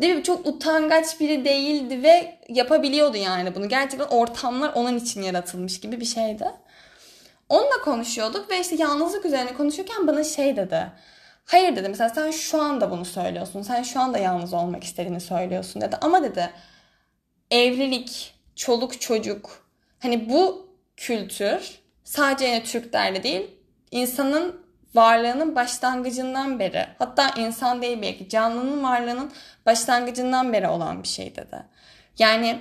değil 0.00 0.14
mi? 0.16 0.22
Çok 0.22 0.46
utangaç 0.46 1.20
biri 1.20 1.44
değildi 1.44 2.02
ve 2.02 2.38
yapabiliyordu 2.48 3.16
yani 3.16 3.54
bunu. 3.54 3.68
Gerçekten 3.68 4.06
ortamlar 4.06 4.72
onun 4.74 4.98
için 4.98 5.22
yaratılmış 5.22 5.80
gibi 5.80 6.00
bir 6.00 6.04
şeydi. 6.04 6.44
Onunla 7.52 7.80
konuşuyorduk 7.84 8.50
ve 8.50 8.60
işte 8.60 8.76
yalnızlık 8.76 9.24
üzerine 9.24 9.54
konuşurken 9.54 10.06
bana 10.06 10.24
şey 10.24 10.56
dedi. 10.56 10.92
Hayır 11.44 11.76
dedi 11.76 11.88
mesela 11.88 12.08
sen 12.08 12.30
şu 12.30 12.62
anda 12.62 12.90
bunu 12.90 13.04
söylüyorsun. 13.04 13.62
Sen 13.62 13.82
şu 13.82 14.00
anda 14.00 14.18
yalnız 14.18 14.54
olmak 14.54 14.84
istediğini 14.84 15.20
söylüyorsun 15.20 15.82
dedi. 15.82 15.96
Ama 16.00 16.22
dedi 16.22 16.50
evlilik, 17.50 18.34
çoluk 18.56 19.00
çocuk 19.00 19.66
hani 19.98 20.28
bu 20.28 20.68
kültür 20.96 21.78
sadece 22.04 22.44
yine 22.44 22.62
Türklerle 22.64 23.22
değil 23.22 23.50
insanın 23.90 24.66
varlığının 24.94 25.54
başlangıcından 25.54 26.58
beri 26.58 26.86
hatta 26.98 27.28
insan 27.28 27.82
değil 27.82 28.02
belki 28.02 28.28
canlının 28.28 28.82
varlığının 28.82 29.32
başlangıcından 29.66 30.52
beri 30.52 30.68
olan 30.68 31.02
bir 31.02 31.08
şey 31.08 31.36
dedi. 31.36 31.62
Yani 32.18 32.58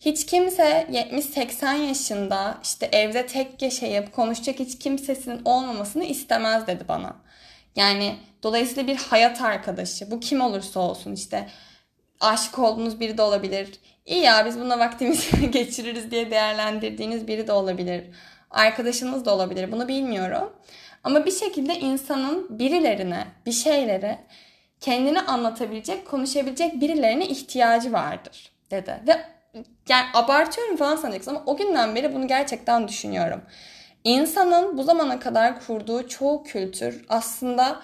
hiç 0.00 0.26
kimse 0.26 0.86
70-80 0.92 1.76
yaşında 1.76 2.58
işte 2.62 2.88
evde 2.92 3.26
tek 3.26 3.62
yaşayıp 3.62 4.12
konuşacak 4.12 4.58
hiç 4.58 4.78
kimsesinin 4.78 5.42
olmamasını 5.44 6.04
istemez 6.04 6.66
dedi 6.66 6.84
bana. 6.88 7.16
Yani 7.76 8.16
dolayısıyla 8.42 8.86
bir 8.86 8.96
hayat 8.96 9.40
arkadaşı 9.42 10.10
bu 10.10 10.20
kim 10.20 10.40
olursa 10.40 10.80
olsun 10.80 11.12
işte 11.12 11.48
aşık 12.20 12.58
olduğunuz 12.58 13.00
biri 13.00 13.18
de 13.18 13.22
olabilir. 13.22 13.68
İyi 14.06 14.22
ya 14.22 14.46
biz 14.46 14.58
bununla 14.58 14.78
vaktimizi 14.78 15.50
geçiririz 15.50 16.10
diye 16.10 16.30
değerlendirdiğiniz 16.30 17.28
biri 17.28 17.46
de 17.46 17.52
olabilir. 17.52 18.04
Arkadaşınız 18.50 19.24
da 19.24 19.34
olabilir 19.34 19.72
bunu 19.72 19.88
bilmiyorum. 19.88 20.52
Ama 21.04 21.26
bir 21.26 21.32
şekilde 21.32 21.80
insanın 21.80 22.58
birilerine, 22.58 23.26
bir 23.46 23.52
şeylere 23.52 24.18
kendini 24.80 25.20
anlatabilecek, 25.20 26.06
konuşabilecek 26.06 26.80
birilerine 26.80 27.26
ihtiyacı 27.26 27.92
vardır 27.92 28.52
dedi. 28.70 29.00
Ve 29.06 29.39
yani 29.88 30.06
abartıyorum 30.14 30.76
falan 30.76 30.96
sanacaksın 30.96 31.30
ama 31.30 31.42
o 31.46 31.56
günden 31.56 31.94
beri 31.94 32.14
bunu 32.14 32.28
gerçekten 32.28 32.88
düşünüyorum. 32.88 33.42
İnsanın 34.04 34.78
bu 34.78 34.82
zamana 34.82 35.20
kadar 35.20 35.66
kurduğu 35.66 36.08
çoğu 36.08 36.44
kültür 36.44 37.04
aslında 37.08 37.80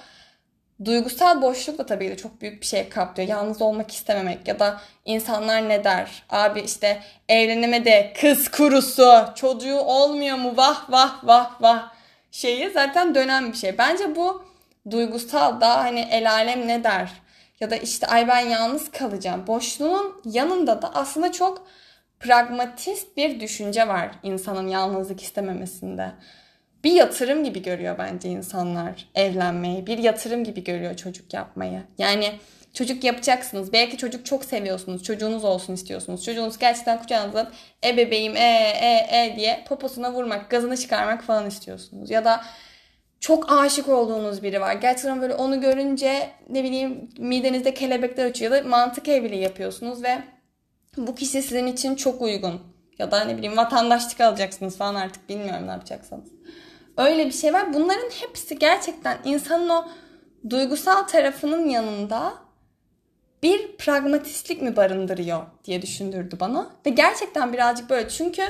duygusal 0.85 1.43
boşluk 1.43 1.79
da 1.79 1.87
tabii 1.87 2.11
ki 2.11 2.17
çok 2.17 2.41
büyük 2.41 2.61
bir 2.61 2.67
şey 2.67 2.89
kaplıyor. 2.89 3.29
Yalnız 3.29 3.63
olmak 3.63 3.93
istememek 3.93 4.49
ya 4.49 4.59
da 4.59 4.81
insanlar 5.05 5.69
ne 5.69 5.85
der? 5.85 6.23
Abi 6.31 6.61
işte 6.61 7.03
evleneme 7.29 7.85
de 7.85 8.13
kız 8.21 8.49
kurusu, 8.51 9.25
çocuğu 9.35 9.79
olmuyor 9.79 10.37
mu? 10.37 10.57
Vah 10.57 10.91
vah 10.91 11.25
vah 11.25 11.63
vah 11.63 11.93
şeyi 12.31 12.71
zaten 12.71 13.15
dönen 13.15 13.53
bir 13.53 13.57
şey. 13.57 13.79
Bence 13.79 14.17
bu 14.17 14.45
duygusal 14.91 15.61
da 15.61 15.77
hani 15.77 16.09
el 16.11 16.33
alem 16.33 16.69
ne 16.69 16.85
der? 16.85 17.11
Ya 17.61 17.71
da 17.71 17.77
işte 17.77 18.07
ay 18.07 18.29
ben 18.29 18.41
yalnız 18.41 18.91
kalacağım. 18.91 19.47
Boşluğun 19.47 20.23
yanında 20.25 20.83
da 20.83 20.95
aslında 20.95 21.33
çok 21.33 21.67
pragmatist 22.21 23.17
bir 23.17 23.41
düşünce 23.41 23.89
var 23.89 24.11
insanın 24.23 24.69
yalnızlık 24.69 25.23
istememesinde. 25.23 26.13
Bir 26.85 26.93
yatırım 26.93 27.45
gibi 27.45 27.63
görüyor 27.63 27.99
bence 27.99 28.29
insanlar 28.29 29.09
evlenmeyi. 29.15 29.87
Bir 29.87 29.99
yatırım 29.99 30.45
gibi 30.45 30.65
görüyor 30.65 30.97
çocuk 30.97 31.35
yapmayı. 31.35 31.83
Yani 31.99 32.33
çocuk 32.73 33.05
yapacaksınız. 33.05 33.73
Belki 33.73 33.97
çocuk 33.97 34.27
çok 34.27 34.45
seviyorsunuz. 34.45 35.03
Çocuğunuz 35.03 35.45
olsun 35.45 35.75
istiyorsunuz. 35.75 36.25
Çocuğunuz 36.25 36.59
gerçekten 36.59 36.99
kucağınıza 36.99 37.41
alıp 37.41 37.53
e 37.85 37.97
bebeğim 37.97 38.37
e 38.37 38.73
e 38.81 39.09
e 39.11 39.37
diye 39.37 39.65
poposuna 39.69 40.13
vurmak, 40.13 40.51
gazını 40.51 40.77
çıkarmak 40.77 41.25
falan 41.25 41.47
istiyorsunuz. 41.47 42.11
Ya 42.11 42.25
da 42.25 42.45
çok 43.21 43.53
aşık 43.53 43.89
olduğunuz 43.89 44.43
biri 44.43 44.61
var. 44.61 44.75
Gerçekten 44.75 45.23
böyle 45.23 45.35
onu 45.35 45.61
görünce 45.61 46.31
ne 46.49 46.65
bileyim 46.65 47.11
midenizde 47.19 47.75
kelebekler 47.75 48.31
uçuyor 48.31 48.53
ya 48.53 48.65
da 48.65 48.69
mantık 48.69 49.09
evliliği 49.09 49.43
yapıyorsunuz 49.43 50.03
ve 50.03 50.19
bu 50.97 51.15
kişi 51.15 51.43
sizin 51.43 51.67
için 51.67 51.95
çok 51.95 52.23
uygun. 52.23 52.61
Ya 52.99 53.11
da 53.11 53.25
ne 53.25 53.37
bileyim 53.37 53.57
vatandaşlık 53.57 54.21
alacaksınız 54.21 54.77
falan 54.77 54.95
artık 54.95 55.29
bilmiyorum 55.29 55.67
ne 55.67 55.71
yapacaksınız. 55.71 56.29
Öyle 56.97 57.27
bir 57.27 57.33
şey 57.33 57.53
var. 57.53 57.75
Bunların 57.75 58.11
hepsi 58.21 58.59
gerçekten 58.59 59.19
insanın 59.25 59.69
o 59.69 59.89
duygusal 60.51 61.03
tarafının 61.03 61.69
yanında 61.69 62.35
bir 63.43 63.77
pragmatistlik 63.77 64.63
mi 64.63 64.77
barındırıyor 64.77 65.43
diye 65.65 65.83
düşündürdü 65.83 66.37
bana. 66.41 66.71
Ve 66.87 66.91
gerçekten 66.91 67.53
birazcık 67.53 67.91
böyle 67.91 68.09
çünkü 68.09 68.43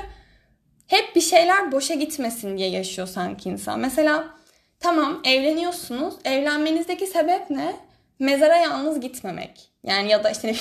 hep 0.86 1.16
bir 1.16 1.20
şeyler 1.20 1.72
boşa 1.72 1.94
gitmesin 1.94 2.58
diye 2.58 2.68
yaşıyor 2.68 3.08
sanki 3.08 3.48
insan. 3.48 3.80
Mesela 3.80 4.36
tamam 4.80 5.20
evleniyorsunuz. 5.24 6.14
Evlenmenizdeki 6.24 7.06
sebep 7.06 7.50
ne? 7.50 7.76
Mezara 8.18 8.56
yalnız 8.56 9.00
gitmemek. 9.00 9.70
Yani 9.84 10.10
ya 10.10 10.24
da 10.24 10.30
işte 10.30 10.54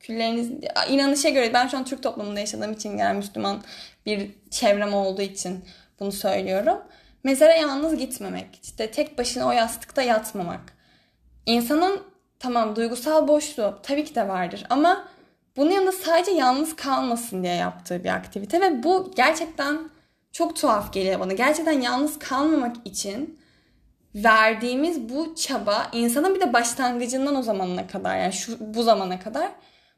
külleriniz 0.00 0.50
inanışa 0.88 1.28
göre 1.28 1.54
ben 1.54 1.68
şu 1.68 1.76
an 1.76 1.84
Türk 1.84 2.02
toplumunda 2.02 2.40
yaşadığım 2.40 2.72
için 2.72 2.98
yani 2.98 3.16
Müslüman 3.16 3.62
bir 4.06 4.30
çevrem 4.50 4.94
olduğu 4.94 5.22
için 5.22 5.64
bunu 6.00 6.12
söylüyorum. 6.12 6.78
Mezara 7.24 7.54
yalnız 7.54 7.96
gitmemek, 7.96 8.60
işte 8.62 8.90
tek 8.90 9.18
başına 9.18 9.46
o 9.46 9.52
yastıkta 9.52 10.02
yatmamak. 10.02 10.60
İnsanın 11.46 12.02
tamam 12.38 12.76
duygusal 12.76 13.28
boşluğu 13.28 13.78
tabii 13.82 14.04
ki 14.04 14.14
de 14.14 14.28
vardır 14.28 14.64
ama 14.70 15.08
bunun 15.56 15.70
yanında 15.70 15.92
sadece 15.92 16.30
yalnız 16.30 16.76
kalmasın 16.76 17.42
diye 17.42 17.54
yaptığı 17.54 18.04
bir 18.04 18.08
aktivite 18.08 18.60
ve 18.60 18.82
bu 18.82 19.12
gerçekten 19.16 19.90
çok 20.38 20.56
tuhaf 20.56 20.92
geliyor 20.92 21.20
bana. 21.20 21.32
Gerçekten 21.32 21.80
yalnız 21.80 22.18
kalmamak 22.18 22.76
için 22.84 23.40
verdiğimiz 24.14 25.08
bu 25.08 25.34
çaba 25.34 25.90
insanın 25.92 26.34
bir 26.34 26.40
de 26.40 26.52
başlangıcından 26.52 27.36
o 27.36 27.42
zamana 27.42 27.86
kadar 27.86 28.18
yani 28.18 28.32
şu 28.32 28.74
bu 28.74 28.82
zamana 28.82 29.20
kadar 29.20 29.48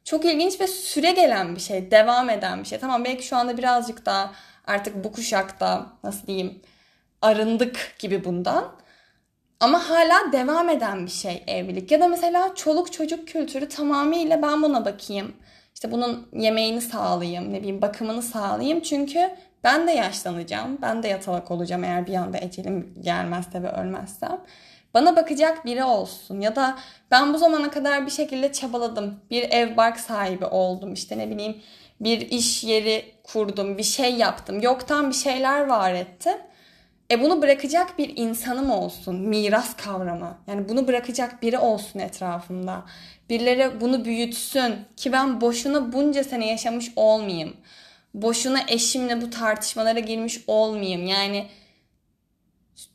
çok 0.04 0.24
ilginç 0.24 0.60
ve 0.60 0.66
süre 0.66 1.10
gelen 1.10 1.56
bir 1.56 1.60
şey, 1.60 1.90
devam 1.90 2.30
eden 2.30 2.60
bir 2.60 2.68
şey. 2.68 2.78
Tamam 2.78 3.04
belki 3.04 3.26
şu 3.26 3.36
anda 3.36 3.58
birazcık 3.58 4.06
daha 4.06 4.32
artık 4.66 5.04
bu 5.04 5.12
kuşakta 5.12 5.86
nasıl 6.04 6.26
diyeyim 6.26 6.62
arındık 7.22 7.94
gibi 7.98 8.24
bundan. 8.24 8.72
Ama 9.60 9.90
hala 9.90 10.32
devam 10.32 10.68
eden 10.68 11.06
bir 11.06 11.10
şey 11.10 11.44
evlilik. 11.46 11.90
Ya 11.90 12.00
da 12.00 12.08
mesela 12.08 12.54
çoluk 12.54 12.92
çocuk 12.92 13.28
kültürü 13.28 13.68
tamamıyla 13.68 14.42
ben 14.42 14.62
buna 14.62 14.84
bakayım. 14.84 15.32
işte 15.74 15.92
bunun 15.92 16.28
yemeğini 16.32 16.80
sağlayayım, 16.80 17.52
ne 17.52 17.58
bileyim 17.58 17.82
bakımını 17.82 18.22
sağlayayım. 18.22 18.80
Çünkü 18.80 19.30
ben 19.64 19.86
de 19.86 19.92
yaşlanacağım. 19.92 20.78
Ben 20.82 21.02
de 21.02 21.08
yatalak 21.08 21.50
olacağım 21.50 21.84
eğer 21.84 22.06
bir 22.06 22.14
anda 22.14 22.38
ecelim 22.38 22.94
gelmezse 23.00 23.62
ve 23.62 23.72
ölmezsem. 23.72 24.40
Bana 24.94 25.16
bakacak 25.16 25.64
biri 25.64 25.84
olsun 25.84 26.40
ya 26.40 26.56
da 26.56 26.78
ben 27.10 27.34
bu 27.34 27.38
zamana 27.38 27.70
kadar 27.70 28.06
bir 28.06 28.10
şekilde 28.10 28.52
çabaladım. 28.52 29.20
Bir 29.30 29.42
ev 29.42 29.76
bark 29.76 30.00
sahibi 30.00 30.44
oldum. 30.44 30.92
işte 30.92 31.18
ne 31.18 31.30
bileyim 31.30 31.56
bir 32.00 32.20
iş 32.20 32.64
yeri 32.64 33.04
kurdum, 33.24 33.78
bir 33.78 33.82
şey 33.82 34.14
yaptım. 34.14 34.60
Yoktan 34.60 35.10
bir 35.10 35.14
şeyler 35.14 35.66
var 35.66 35.94
ettim. 35.94 36.36
E 37.10 37.20
bunu 37.20 37.42
bırakacak 37.42 37.98
bir 37.98 38.16
insanım 38.16 38.70
olsun. 38.70 39.20
Miras 39.20 39.76
kavramı. 39.76 40.38
Yani 40.46 40.68
bunu 40.68 40.88
bırakacak 40.88 41.42
biri 41.42 41.58
olsun 41.58 41.98
etrafımda. 41.98 42.82
Birileri 43.30 43.80
bunu 43.80 44.04
büyütsün 44.04 44.74
ki 44.96 45.12
ben 45.12 45.40
boşuna 45.40 45.92
bunca 45.92 46.24
sene 46.24 46.46
yaşamış 46.46 46.92
olmayayım. 46.96 47.56
Boşuna 48.14 48.60
eşimle 48.68 49.22
bu 49.22 49.30
tartışmalara 49.30 49.98
girmiş 49.98 50.44
olmayayım. 50.46 51.06
Yani 51.06 51.48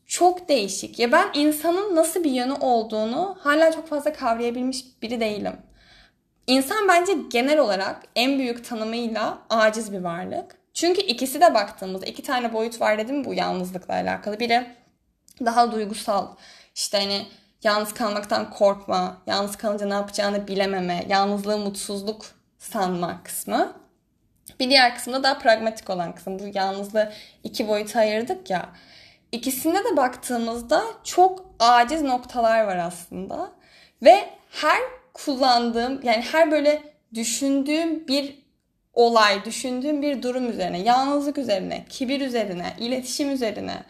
çok 0.06 0.50
değişik. 0.50 1.00
Ya 1.00 1.12
ben 1.12 1.28
insanın 1.34 1.96
nasıl 1.96 2.24
bir 2.24 2.32
yönü 2.32 2.54
olduğunu 2.54 3.38
hala 3.40 3.72
çok 3.72 3.88
fazla 3.88 4.14
kavrayabilmiş 4.14 4.86
biri 5.02 5.20
değilim. 5.20 5.58
İnsan 6.48 6.88
bence 6.88 7.14
genel 7.32 7.60
olarak 7.60 8.04
en 8.16 8.40
büyük 8.40 8.66
tanımıyla 8.66 9.40
aciz 9.50 9.94
bir 9.94 10.00
varlık. 10.00 10.58
Çünkü 10.74 11.02
ikisi 11.02 11.42
de 11.42 11.54
baktığımızda 11.54 12.06
iki 12.06 12.24
tane 12.24 12.54
boyut 12.54 12.82
var 12.82 12.98
dedim 12.98 13.26
bu 13.26 13.34
yalnızlıkla 13.34 13.94
alakalı. 13.94 14.40
Biri 14.40 14.68
daha 15.46 15.72
duygusal 15.72 16.28
işte 16.76 16.98
hani 16.98 17.26
yalnız 17.64 17.94
kalmaktan 17.94 18.50
korkma, 18.50 19.22
yalnız 19.28 19.56
kalınca 19.56 19.86
ne 19.86 19.94
yapacağını 19.94 20.48
bilememe, 20.48 21.06
yalnızlığı 21.10 21.58
mutsuzluk 21.58 22.26
sanma 22.60 23.24
kısmı. 23.24 23.85
Bir 24.60 24.70
diğer 24.70 24.96
kısımda 24.96 25.24
daha 25.24 25.40
pragmatik 25.40 25.90
olan 25.90 26.16
kısım. 26.16 26.40
Bu 26.40 26.44
yalnızlığı 26.54 27.12
iki 27.44 27.68
boyuta 27.68 28.00
ayırdık 28.00 28.50
ya. 28.50 28.70
İkisinde 29.32 29.84
de 29.84 29.98
baktığımızda 29.98 30.84
çok 31.04 31.46
aciz 31.60 32.02
noktalar 32.02 32.64
var 32.64 32.78
aslında. 32.78 33.52
Ve 34.04 34.30
her 34.52 34.82
kullandığım 35.14 36.02
yani 36.04 36.22
her 36.22 36.52
böyle 36.52 36.84
düşündüğüm 37.14 38.08
bir 38.08 38.46
olay, 38.94 39.46
düşündüğüm 39.46 40.02
bir 40.02 40.22
durum 40.22 40.50
üzerine, 40.50 40.82
yalnızlık 40.82 41.38
üzerine, 41.38 41.86
kibir 41.90 42.22
üzerine, 42.22 42.74
iletişim 42.80 43.32
üzerine, 43.32 43.84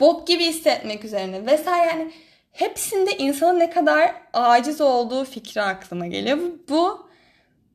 bok 0.00 0.26
gibi 0.26 0.44
hissetmek 0.44 1.04
üzerine 1.04 1.46
vesaire 1.46 1.86
yani 1.88 2.12
hepsinde 2.52 3.16
insanın 3.16 3.58
ne 3.58 3.70
kadar 3.70 4.14
aciz 4.32 4.80
olduğu 4.80 5.24
fikri 5.24 5.62
aklıma 5.62 6.06
geliyor. 6.06 6.38
Bu, 6.38 6.58
bu 6.68 7.08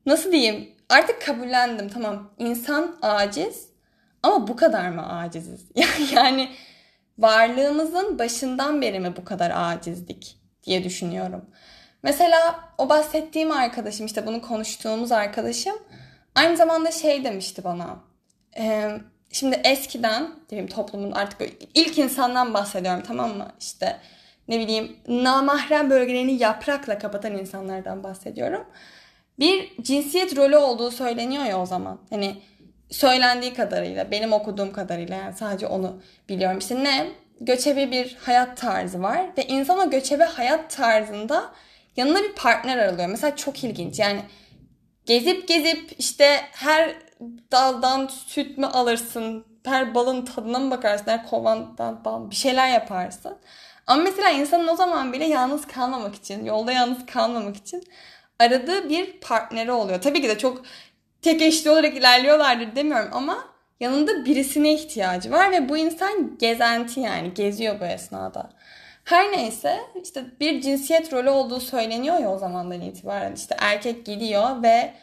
nasıl 0.06 0.32
diyeyim 0.32 0.73
artık 0.90 1.22
kabullendim 1.22 1.90
tamam 1.90 2.32
insan 2.38 2.98
aciz 3.02 3.70
ama 4.24 4.48
bu 4.48 4.56
kadar 4.56 4.90
mı 4.90 5.20
aciziz? 5.20 5.66
yani 6.16 6.50
varlığımızın 7.18 8.20
başından 8.20 8.82
beri 8.82 9.00
mi 9.00 9.14
bu 9.18 9.26
kadar 9.26 9.52
acizdik 9.56 10.38
diye 10.64 10.84
düşünüyorum. 10.84 11.46
Mesela 12.04 12.70
o 12.78 12.90
bahsettiğim 12.90 13.52
arkadaşım 13.52 14.06
işte 14.06 14.26
bunu 14.26 14.42
konuştuğumuz 14.42 15.12
arkadaşım 15.12 15.76
aynı 16.36 16.58
zamanda 16.58 16.92
şey 16.92 17.24
demişti 17.24 17.64
bana. 17.64 18.00
E, 18.58 18.92
şimdi 19.32 19.62
eskiden 19.64 20.30
diyeyim 20.50 20.70
toplumun 20.70 21.12
artık 21.12 21.42
ilk 21.74 21.98
insandan 21.98 22.54
bahsediyorum 22.54 23.04
tamam 23.08 23.38
mı? 23.38 23.48
İşte 23.60 24.00
ne 24.48 24.60
bileyim 24.60 24.98
namahrem 25.08 25.90
bölgelerini 25.90 26.42
yaprakla 26.42 26.98
kapatan 26.98 27.38
insanlardan 27.38 28.04
bahsediyorum. 28.04 28.66
Bir 29.44 29.84
cinsiyet 29.84 30.38
rolü 30.38 30.58
olduğu 30.58 30.92
söyleniyor 30.92 31.44
ya 31.44 31.62
o 31.62 31.66
zaman. 31.66 32.00
Hani 32.10 32.42
söylendiği 32.92 33.54
kadarıyla, 33.54 34.12
benim 34.12 34.34
okuduğum 34.34 34.74
kadarıyla 34.74 35.16
yani 35.16 35.34
sadece 35.34 35.68
onu 35.68 36.02
biliyorum. 36.30 36.58
İşte 36.58 36.84
ne? 36.84 37.08
Göçebe 37.42 37.92
bir 37.92 38.18
hayat 38.20 38.58
tarzı 38.58 39.02
var 39.02 39.22
ve 39.38 39.48
insan 39.48 39.88
o 39.88 39.90
göçebe 39.90 40.24
hayat 40.24 40.70
tarzında 40.72 41.52
yanına 41.96 42.24
bir 42.24 42.34
partner 42.36 42.78
aralıyor. 42.78 43.08
Mesela 43.08 43.36
çok 43.36 43.64
ilginç 43.64 44.00
yani 44.00 44.22
gezip 45.06 45.48
gezip 45.48 45.96
işte 45.98 46.42
her 46.52 46.96
daldan 47.52 48.08
süt 48.08 48.58
mü 48.58 48.66
alırsın, 48.66 49.46
her 49.66 49.96
balın 49.96 50.26
tadına 50.26 50.60
mı 50.60 50.72
bakarsın, 50.72 51.12
her 51.12 51.28
kovandan 51.28 52.06
bal, 52.06 52.30
bir 52.30 52.36
şeyler 52.36 52.70
yaparsın. 52.70 53.38
Ama 53.88 54.04
mesela 54.04 54.30
insanın 54.30 54.68
o 54.68 54.76
zaman 54.76 55.14
bile 55.14 55.26
yalnız 55.26 55.68
kalmamak 55.68 56.16
için, 56.16 56.46
yolda 56.46 56.72
yalnız 56.72 57.06
kalmamak 57.06 57.58
için 57.58 57.84
aradığı 58.40 58.90
bir 58.90 59.20
partneri 59.20 59.72
oluyor. 59.72 60.02
Tabii 60.02 60.22
ki 60.22 60.30
de 60.30 60.38
çok 60.38 60.64
tek 61.22 61.42
eşli 61.42 61.70
olarak 61.70 61.98
ilerliyorlardır 61.98 62.76
demiyorum 62.76 63.10
ama 63.14 63.38
yanında 63.80 64.26
birisine 64.26 64.74
ihtiyacı 64.74 65.32
var 65.32 65.52
ve 65.52 65.70
bu 65.70 65.78
insan 65.78 66.38
gezenti 66.38 67.00
yani 67.00 67.34
geziyor 67.34 67.80
bu 67.80 67.86
esnada. 67.86 68.50
Her 69.04 69.32
neyse 69.32 69.80
işte 70.04 70.26
bir 70.40 70.62
cinsiyet 70.62 71.14
rolü 71.14 71.30
olduğu 71.30 71.60
söyleniyor 71.60 72.20
ya 72.20 72.32
o 72.32 72.38
zamandan 72.38 72.82
itibaren. 72.82 73.34
İşte 73.34 73.56
erkek 73.60 74.06
gidiyor 74.06 74.64
ve 74.64 74.94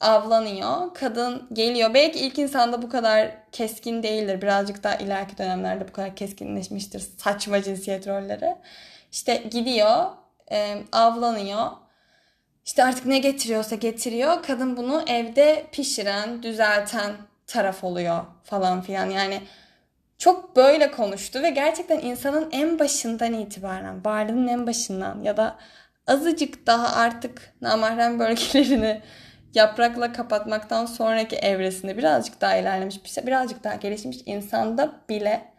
avlanıyor. 0.00 0.94
Kadın 0.94 1.48
geliyor. 1.52 1.94
Belki 1.94 2.18
ilk 2.18 2.38
insanda 2.38 2.82
bu 2.82 2.88
kadar 2.88 3.30
keskin 3.52 4.02
değildir. 4.02 4.42
Birazcık 4.42 4.84
daha 4.84 4.94
ileriki 4.94 5.38
dönemlerde 5.38 5.88
bu 5.88 5.92
kadar 5.92 6.16
keskinleşmiştir 6.16 7.02
saçma 7.18 7.62
cinsiyet 7.62 8.08
rolleri. 8.08 8.56
İşte 9.12 9.36
gidiyor, 9.36 10.04
avlanıyor. 10.92 11.66
İşte 12.66 12.84
artık 12.84 13.06
ne 13.06 13.18
getiriyorsa 13.18 13.76
getiriyor. 13.76 14.42
Kadın 14.42 14.76
bunu 14.76 15.04
evde 15.06 15.66
pişiren, 15.72 16.42
düzelten 16.42 17.12
taraf 17.46 17.84
oluyor 17.84 18.24
falan 18.44 18.82
filan. 18.82 19.10
Yani 19.10 19.40
çok 20.18 20.56
böyle 20.56 20.90
konuştu 20.90 21.42
ve 21.42 21.50
gerçekten 21.50 22.00
insanın 22.00 22.48
en 22.52 22.78
başından 22.78 23.32
itibaren, 23.32 24.04
varlığının 24.04 24.48
en 24.48 24.66
başından 24.66 25.22
ya 25.22 25.36
da 25.36 25.56
azıcık 26.06 26.66
daha 26.66 26.96
artık 26.96 27.54
namahrem 27.60 28.18
bölgelerini 28.18 29.02
yaprakla 29.54 30.12
kapatmaktan 30.12 30.86
sonraki 30.86 31.36
evresinde 31.36 31.98
birazcık 31.98 32.40
daha 32.40 32.56
ilerlemiş, 32.56 33.26
birazcık 33.26 33.64
daha 33.64 33.74
gelişmiş 33.74 34.18
insanda 34.26 35.00
bile 35.08 35.52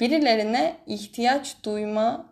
birilerine 0.00 0.76
ihtiyaç 0.86 1.56
duyma 1.64 2.31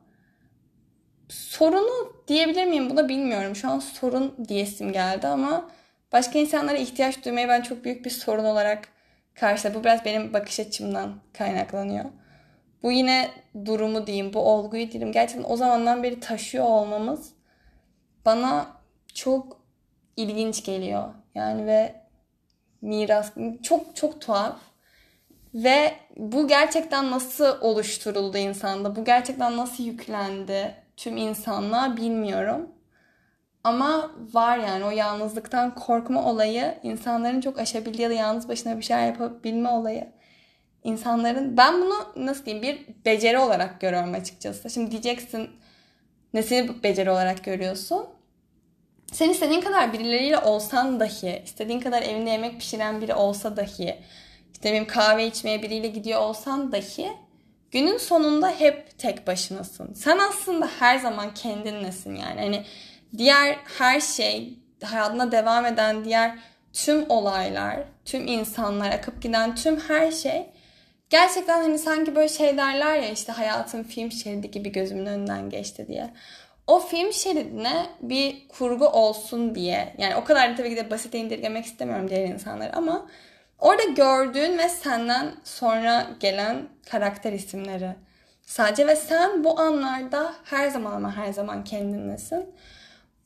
sorunu 1.31 2.13
diyebilir 2.29 2.65
miyim 2.65 2.91
buna 2.91 3.09
bilmiyorum. 3.09 3.57
Şu 3.57 3.71
an 3.71 3.79
sorun 3.79 4.35
diyesim 4.49 4.93
geldi 4.93 5.27
ama 5.27 5.71
başka 6.13 6.39
insanlara 6.39 6.77
ihtiyaç 6.77 7.25
duymayı 7.25 7.49
ben 7.49 7.63
çok 7.63 7.85
büyük 7.85 8.05
bir 8.05 8.11
sorun 8.11 8.45
olarak 8.45 8.89
karşıladım. 9.35 9.81
Bu 9.81 9.85
biraz 9.85 10.05
benim 10.05 10.33
bakış 10.33 10.61
açımdan 10.61 11.15
kaynaklanıyor. 11.33 12.05
Bu 12.83 12.93
yine 12.93 13.31
durumu 13.65 14.07
diyeyim, 14.07 14.33
bu 14.33 14.39
olguyu 14.39 14.93
diyeyim. 14.93 15.13
Gerçekten 15.13 15.51
o 15.51 15.57
zamandan 15.57 16.03
beri 16.03 16.21
taşıyor 16.21 16.65
olmamız 16.65 17.33
bana 18.25 18.67
çok 19.15 19.61
ilginç 20.17 20.65
geliyor. 20.65 21.15
Yani 21.35 21.67
ve 21.67 21.95
miras 22.83 23.33
çok 23.63 23.97
çok 23.97 24.21
tuhaf. 24.21 24.57
Ve 25.55 25.95
bu 26.17 26.49
gerçekten 26.49 27.11
nasıl 27.11 27.61
oluşturuldu 27.61 28.39
insanda? 28.39 28.97
Bu 28.97 29.05
gerçekten 29.05 29.57
nasıl 29.57 29.85
yüklendi 29.85 30.75
tüm 31.01 31.17
insanlığa 31.17 31.97
bilmiyorum. 31.97 32.69
Ama 33.65 34.11
var 34.33 34.59
yani 34.59 34.85
o 34.85 34.91
yalnızlıktan 34.91 35.75
korkma 35.75 36.25
olayı, 36.25 36.79
insanların 36.83 37.41
çok 37.41 37.59
aşabildiği 37.59 38.03
ya 38.03 38.11
da 38.11 38.15
yalnız 38.15 38.49
başına 38.49 38.77
bir 38.77 38.83
şeyler 38.83 39.07
yapabilme 39.07 39.69
olayı. 39.69 40.13
İnsanların 40.85 41.57
ben 41.57 41.83
bunu 41.83 42.27
nasıl 42.27 42.45
diyeyim 42.45 42.63
bir 42.63 43.05
beceri 43.05 43.39
olarak 43.39 43.81
görüyorum 43.81 44.15
açıkçası. 44.15 44.71
Şimdi 44.71 44.91
diyeceksin 44.91 45.51
nesini 46.35 46.83
beceri 46.83 47.11
olarak 47.11 47.45
görüyorsun? 47.45 48.07
Sen 49.13 49.29
istediğin 49.29 49.61
kadar 49.61 49.93
birileriyle 49.93 50.39
olsan 50.39 51.01
dahi, 51.01 51.43
istediğin 51.45 51.81
kadar 51.81 52.03
evinde 52.03 52.31
yemek 52.31 52.59
pişiren 52.59 53.01
biri 53.01 53.15
olsa 53.15 53.57
dahi, 53.57 53.97
işte 54.53 54.73
benim 54.73 54.87
kahve 54.87 55.27
içmeye 55.27 55.63
biriyle 55.63 55.89
gidiyor 55.89 56.21
olsan 56.21 56.73
dahi 56.73 57.09
günün 57.71 57.99
sonunda 57.99 58.51
hep 58.51 58.99
tek 58.99 59.27
başınasın. 59.27 59.95
Sen 59.95 60.19
aslında 60.19 60.69
her 60.79 60.99
zaman 60.99 61.35
kendinlesin 61.35 62.15
yani. 62.15 62.41
Hani 62.41 62.65
diğer 63.19 63.57
her 63.79 64.01
şey, 64.01 64.59
hayatına 64.85 65.33
devam 65.33 65.67
eden 65.67 66.05
diğer 66.05 66.39
tüm 66.73 67.11
olaylar, 67.11 67.77
tüm 68.05 68.27
insanlar, 68.27 68.91
akıp 68.91 69.23
giden 69.23 69.55
tüm 69.55 69.81
her 69.81 70.13
şey 70.13 70.47
gerçekten 71.11 71.63
hani 71.63 71.79
sanki 71.79 72.15
böyle 72.17 72.29
şey 72.29 72.57
derler 72.57 72.97
ya 72.97 73.09
işte 73.09 73.33
hayatın 73.33 73.83
film 73.83 74.13
şeridi 74.13 74.51
gibi 74.51 74.73
gözümün 74.73 75.07
önünden 75.07 75.51
geçti 75.51 75.85
diye 75.89 76.11
o 76.67 76.81
film 76.81 77.13
şeridine 77.13 77.87
bir 78.01 78.49
kurgu 78.49 78.89
olsun 78.89 79.55
diye 79.55 79.95
yani 79.99 80.17
o 80.17 80.25
kadar 80.25 80.51
da 80.51 80.55
tabii 80.55 80.71
ki 80.71 80.77
de 80.77 80.91
basite 80.91 81.19
indirgemek 81.19 81.65
istemiyorum 81.65 82.11
diğer 82.11 82.29
insanları 82.29 82.77
ama 82.77 83.07
orada 83.61 83.83
gördüğün 83.83 84.59
ve 84.59 84.69
senden 84.69 85.35
sonra 85.45 86.07
gelen 86.21 86.69
karakter 86.91 87.33
isimleri 87.33 87.95
sadece 88.43 88.87
ve 88.87 88.97
sen 88.97 89.45
bu 89.45 89.61
anlarda 89.61 90.35
her 90.45 90.69
zaman 90.69 90.93
ama 90.93 91.17
her 91.17 91.33
zaman 91.33 91.65
kendinlesin. 91.65 92.55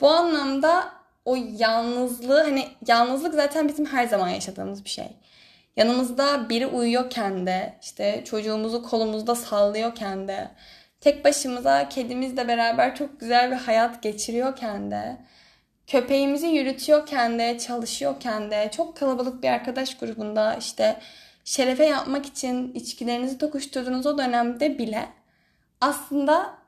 Bu 0.00 0.10
anlamda 0.10 0.92
o 1.24 1.36
yalnızlığı 1.58 2.42
hani 2.42 2.68
yalnızlık 2.86 3.34
zaten 3.34 3.68
bizim 3.68 3.86
her 3.86 4.06
zaman 4.06 4.28
yaşadığımız 4.28 4.84
bir 4.84 4.90
şey. 4.90 5.16
Yanımızda 5.76 6.48
biri 6.48 6.66
uyuyorken 6.66 7.46
de 7.46 7.74
işte 7.82 8.22
çocuğumuzu 8.24 8.82
kolumuzda 8.82 9.34
sallıyorken 9.34 10.28
de 10.28 10.50
tek 11.00 11.24
başımıza 11.24 11.88
kedimizle 11.88 12.48
beraber 12.48 12.96
çok 12.96 13.20
güzel 13.20 13.50
bir 13.50 13.56
hayat 13.56 14.02
geçiriyorken 14.02 14.90
de 14.90 15.16
köpeğimizi 15.86 16.46
yürütüyorken 16.46 17.38
de 17.38 17.58
çalışıyorken 17.58 18.50
de 18.50 18.70
çok 18.76 18.96
kalabalık 18.96 19.42
bir 19.42 19.48
arkadaş 19.48 19.98
grubunda 19.98 20.54
işte 20.54 21.00
şerefe 21.44 21.86
yapmak 21.86 22.26
için 22.26 22.72
içkilerinizi 22.72 23.38
tokuşturduğunuz 23.38 24.06
o 24.06 24.18
dönemde 24.18 24.78
bile 24.78 25.08
aslında 25.80 26.58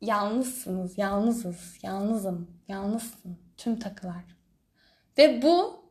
yalnızsınız, 0.00 0.98
yalnızız, 0.98 1.78
yalnızım, 1.82 2.50
yalnızsın 2.68 3.38
tüm 3.56 3.78
takılar. 3.78 4.24
Ve 5.18 5.42
bu 5.42 5.84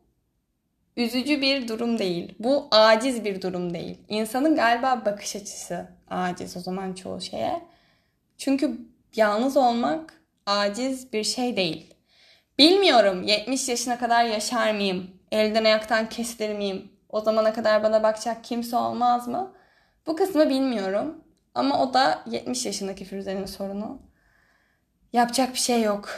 üzücü 0.98 1.42
bir 1.42 1.68
durum 1.68 2.00
değil. 2.00 2.36
Bu 2.40 2.68
aciz 2.72 3.24
bir 3.24 3.42
durum 3.42 3.74
değil. 3.74 3.98
İnsanın 4.08 4.56
galiba 4.56 5.06
bakış 5.06 5.36
açısı 5.36 5.88
aciz 6.10 6.58
o 6.58 6.60
zaman 6.60 6.94
çoğu 6.94 7.22
şeye. 7.22 7.62
Çünkü 8.38 8.78
yalnız 9.16 9.58
olmak 9.58 10.22
aciz 10.46 11.14
bir 11.14 11.24
şey 11.24 11.58
değil. 11.58 11.94
Bilmiyorum 12.60 13.24
70 13.24 13.70
yaşına 13.70 14.00
kadar 14.00 14.24
yaşar 14.24 14.72
mıyım? 14.72 15.12
Elden 15.32 15.66
ayaktan 15.66 16.10
kesilir 16.10 16.56
miyim? 16.56 16.92
O 17.10 17.22
zamana 17.22 17.54
kadar 17.54 17.84
bana 17.84 18.04
bakacak 18.04 18.44
kimse 18.44 18.76
olmaz 18.76 19.28
mı? 19.28 19.54
Bu 20.08 20.16
kısmı 20.16 20.50
bilmiyorum. 20.50 21.24
Ama 21.56 21.84
o 21.84 21.94
da 21.94 22.24
70 22.26 22.66
yaşındaki 22.66 23.06
Firuze'nin 23.06 23.46
sorunu. 23.46 24.02
Yapacak 25.14 25.54
bir 25.54 25.60
şey 25.60 25.82
yok. 25.82 26.10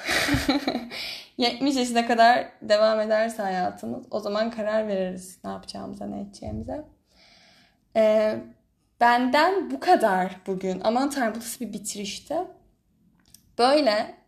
70 1.38 1.76
yaşına 1.76 2.08
kadar 2.08 2.48
devam 2.62 3.00
ederse 3.00 3.42
hayatımız 3.42 4.06
o 4.12 4.20
zaman 4.20 4.52
karar 4.52 4.88
veririz 4.88 5.40
ne 5.44 5.52
yapacağımıza 5.52 6.06
ne 6.06 6.22
edeceğimize. 6.22 6.86
Ee, 7.96 8.38
benden 9.02 9.72
bu 9.72 9.80
kadar 9.80 10.36
bugün. 10.48 10.82
Aman 10.84 11.10
tanrım 11.10 11.36
bu 11.36 11.66
bir 11.66 11.74
bitirişti. 11.74 12.36
Böyle 13.58 14.21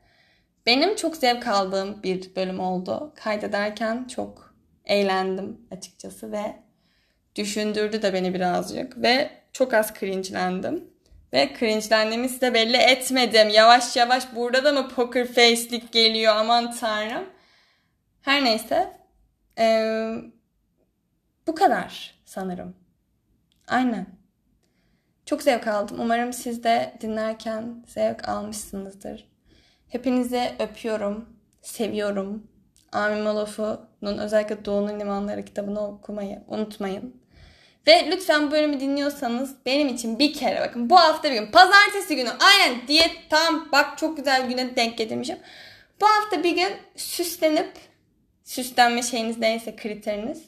benim 0.66 0.95
çok 0.95 1.18
zevk 1.18 1.47
aldığım 1.47 2.03
bir 2.03 2.36
bölüm 2.36 2.59
oldu. 2.59 3.14
Kaydederken 3.16 4.07
çok 4.07 4.53
eğlendim 4.86 5.68
açıkçası 5.72 6.32
ve 6.32 6.55
düşündürdü 7.36 8.01
de 8.01 8.14
beni 8.14 8.34
birazcık 8.34 9.01
ve 9.01 9.32
çok 9.53 9.74
az 9.74 9.93
cringe'lendim. 9.99 10.93
Ve 11.34 11.53
cringe'lendiğimi 11.59 12.30
size 12.30 12.53
belli 12.53 12.78
etmedim. 12.78 13.49
Yavaş 13.49 13.95
yavaş 13.95 14.36
burada 14.36 14.64
da 14.64 14.72
mı 14.72 14.89
poker 14.89 15.28
face'lik 15.28 15.91
geliyor 15.91 16.36
aman 16.36 16.72
tanrım. 16.72 17.30
Her 18.22 18.43
neyse. 18.43 18.97
Ee, 19.59 20.14
bu 21.47 21.55
kadar 21.55 22.16
sanırım. 22.26 22.76
Aynen. 23.68 24.07
Çok 25.26 25.41
zevk 25.41 25.68
aldım. 25.68 25.97
Umarım 25.99 26.34
siz 26.34 26.64
de 26.64 26.93
dinlerken 27.01 27.86
zevk 27.88 28.30
almışsınızdır. 28.30 29.33
Hepinizi 29.94 30.52
öpüyorum, 30.60 31.30
seviyorum. 31.62 32.48
Amin 32.91 33.24
Malof'un 33.24 34.18
özellikle 34.18 34.66
Doğu'nun 34.66 35.00
Limanları 35.00 35.46
kitabını 35.46 35.88
okumayı 35.88 36.44
unutmayın. 36.48 37.22
Ve 37.88 38.12
lütfen 38.12 38.48
bu 38.48 38.52
bölümü 38.52 38.80
dinliyorsanız 38.80 39.56
benim 39.66 39.88
için 39.88 40.20
bir 40.20 40.34
kere 40.34 40.62
bakın 40.62 40.89
bu 40.89 40.96
hafta 40.96 41.32
bir 41.32 41.36
gün 41.36 41.52
pazartesi 41.52 42.16
günü 42.16 42.30
aynen 42.30 42.88
diyet 42.88 43.12
tam 43.30 43.72
bak 43.72 43.98
çok 43.98 44.18
güzel 44.18 44.50
güne 44.50 44.76
denk 44.76 44.98
getirmişim. 44.98 45.38
Bu 46.02 46.06
hafta 46.08 46.44
bir 46.44 46.56
gün 46.56 46.74
süslenip 46.96 47.72
süslenme 48.44 49.04
şeyiniz 49.04 49.38
neyse 49.38 49.76
kriteriniz 49.76 50.44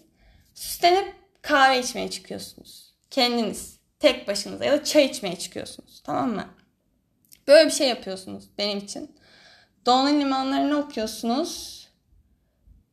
süslenip 0.54 1.14
kahve 1.41 1.80
içmeye 1.80 2.10
çıkıyorsunuz. 2.10 2.93
Kendiniz 3.12 3.80
tek 4.00 4.28
başınıza 4.28 4.66
ya 4.66 4.74
da 4.74 4.84
çay 4.84 5.06
içmeye 5.06 5.36
çıkıyorsunuz 5.36 6.02
tamam 6.06 6.30
mı? 6.30 6.48
Böyle 7.48 7.66
bir 7.66 7.74
şey 7.74 7.89
yapıyorsunuz 7.89 8.50
benim 8.58 8.78
için. 8.78 9.16
Doğu'nun 9.86 10.20
limanlarını 10.20 10.78
okuyorsunuz. 10.78 11.76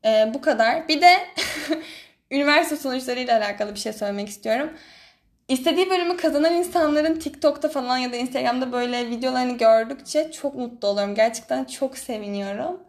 Ee, 0.05 0.31
bu 0.35 0.41
kadar. 0.41 0.89
Bir 0.89 1.01
de 1.01 1.19
üniversite 2.31 2.77
sonuçlarıyla 2.77 3.39
alakalı 3.39 3.75
bir 3.75 3.81
şey 3.81 3.93
söylemek 3.93 4.29
istiyorum. 4.29 4.71
İstediği 5.49 5.91
bölümü 5.91 6.17
kazanan 6.17 6.53
insanların 6.53 7.19
TikTok'ta 7.19 7.69
falan 7.69 7.99
ya 7.99 8.13
da 8.13 8.17
Instagram'da 8.17 8.73
böyle 8.73 9.11
videolarını 9.11 9.59
gördükçe 9.59 10.33
çok 10.33 10.55
mutlu 10.55 10.89
oluyorum. 10.89 11.15
Gerçekten 11.15 11.65
çok 11.65 11.99
seviniyorum. 11.99 12.81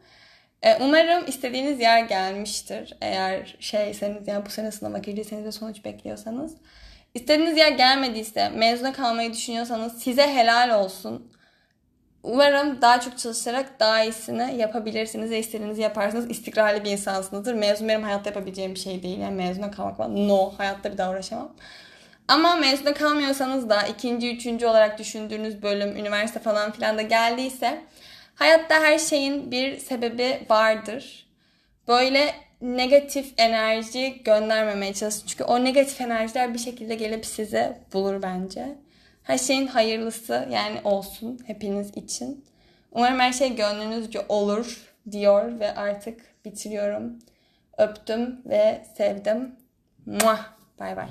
Ee, 0.61 0.77
umarım 0.81 1.23
istediğiniz 1.27 1.79
yer 1.79 1.99
gelmiştir. 1.99 2.97
Eğer 3.01 3.55
şeyseniz 3.59 4.27
yani 4.27 4.45
bu 4.45 4.49
sene 4.49 4.71
sınava 4.71 4.97
girdiyseniz 4.97 5.45
ve 5.45 5.51
sonuç 5.51 5.85
bekliyorsanız. 5.85 6.55
İstediğiniz 7.13 7.57
yer 7.57 7.71
gelmediyse, 7.71 8.49
mezuna 8.49 8.93
kalmayı 8.93 9.33
düşünüyorsanız 9.33 10.03
size 10.03 10.27
helal 10.27 10.83
olsun. 10.83 11.31
Umarım 12.23 12.81
daha 12.81 12.99
çok 13.01 13.17
çalışarak 13.17 13.79
daha 13.79 14.03
iyisini 14.03 14.55
yapabilirsiniz 14.57 15.31
ve 15.31 15.39
istediğinizi 15.39 15.81
yaparsınız. 15.81 16.29
İstikrarlı 16.29 16.83
bir 16.83 16.91
insansınızdır. 16.91 17.53
Mezun 17.53 17.87
benim 17.87 18.03
hayatta 18.03 18.29
yapabileceğim 18.29 18.73
bir 18.73 18.79
şey 18.79 19.03
değil. 19.03 19.19
Yani 19.19 19.35
mezuna 19.35 19.71
kalmak 19.71 19.97
falan. 19.97 20.27
No. 20.27 20.53
Hayatta 20.57 20.91
bir 20.91 20.97
daha 20.97 21.11
uğraşamam. 21.11 21.51
Ama 22.27 22.55
mezuna 22.55 22.93
kalmıyorsanız 22.93 23.69
da 23.69 23.81
ikinci, 23.81 24.35
üçüncü 24.35 24.65
olarak 24.65 24.99
düşündüğünüz 24.99 25.63
bölüm, 25.63 25.97
üniversite 25.97 26.39
falan 26.39 26.71
filan 26.71 26.97
da 26.97 27.01
geldiyse 27.01 27.81
hayatta 28.35 28.75
her 28.75 28.99
şeyin 28.99 29.51
bir 29.51 29.77
sebebi 29.77 30.45
vardır. 30.49 31.27
Böyle 31.87 32.35
negatif 32.61 33.33
enerji 33.37 34.21
göndermemeye 34.23 34.93
çalışın. 34.93 35.27
Çünkü 35.27 35.43
o 35.43 35.63
negatif 35.63 36.01
enerjiler 36.01 36.53
bir 36.53 36.59
şekilde 36.59 36.95
gelip 36.95 37.25
sizi 37.25 37.73
bulur 37.93 38.21
bence. 38.21 38.75
Her 39.23 39.37
şeyin 39.37 39.67
hayırlısı 39.67 40.47
yani 40.51 40.81
olsun 40.83 41.39
hepiniz 41.47 41.97
için. 41.97 42.45
Umarım 42.91 43.19
her 43.19 43.33
şey 43.33 43.55
gönlünüzce 43.55 44.25
olur 44.29 44.93
diyor 45.11 45.59
ve 45.59 45.75
artık 45.75 46.45
bitiriyorum. 46.45 47.19
Öptüm 47.77 48.41
ve 48.45 48.85
sevdim. 48.97 49.55
Muah. 50.05 50.53
Bay 50.79 50.97
bay. 50.97 51.09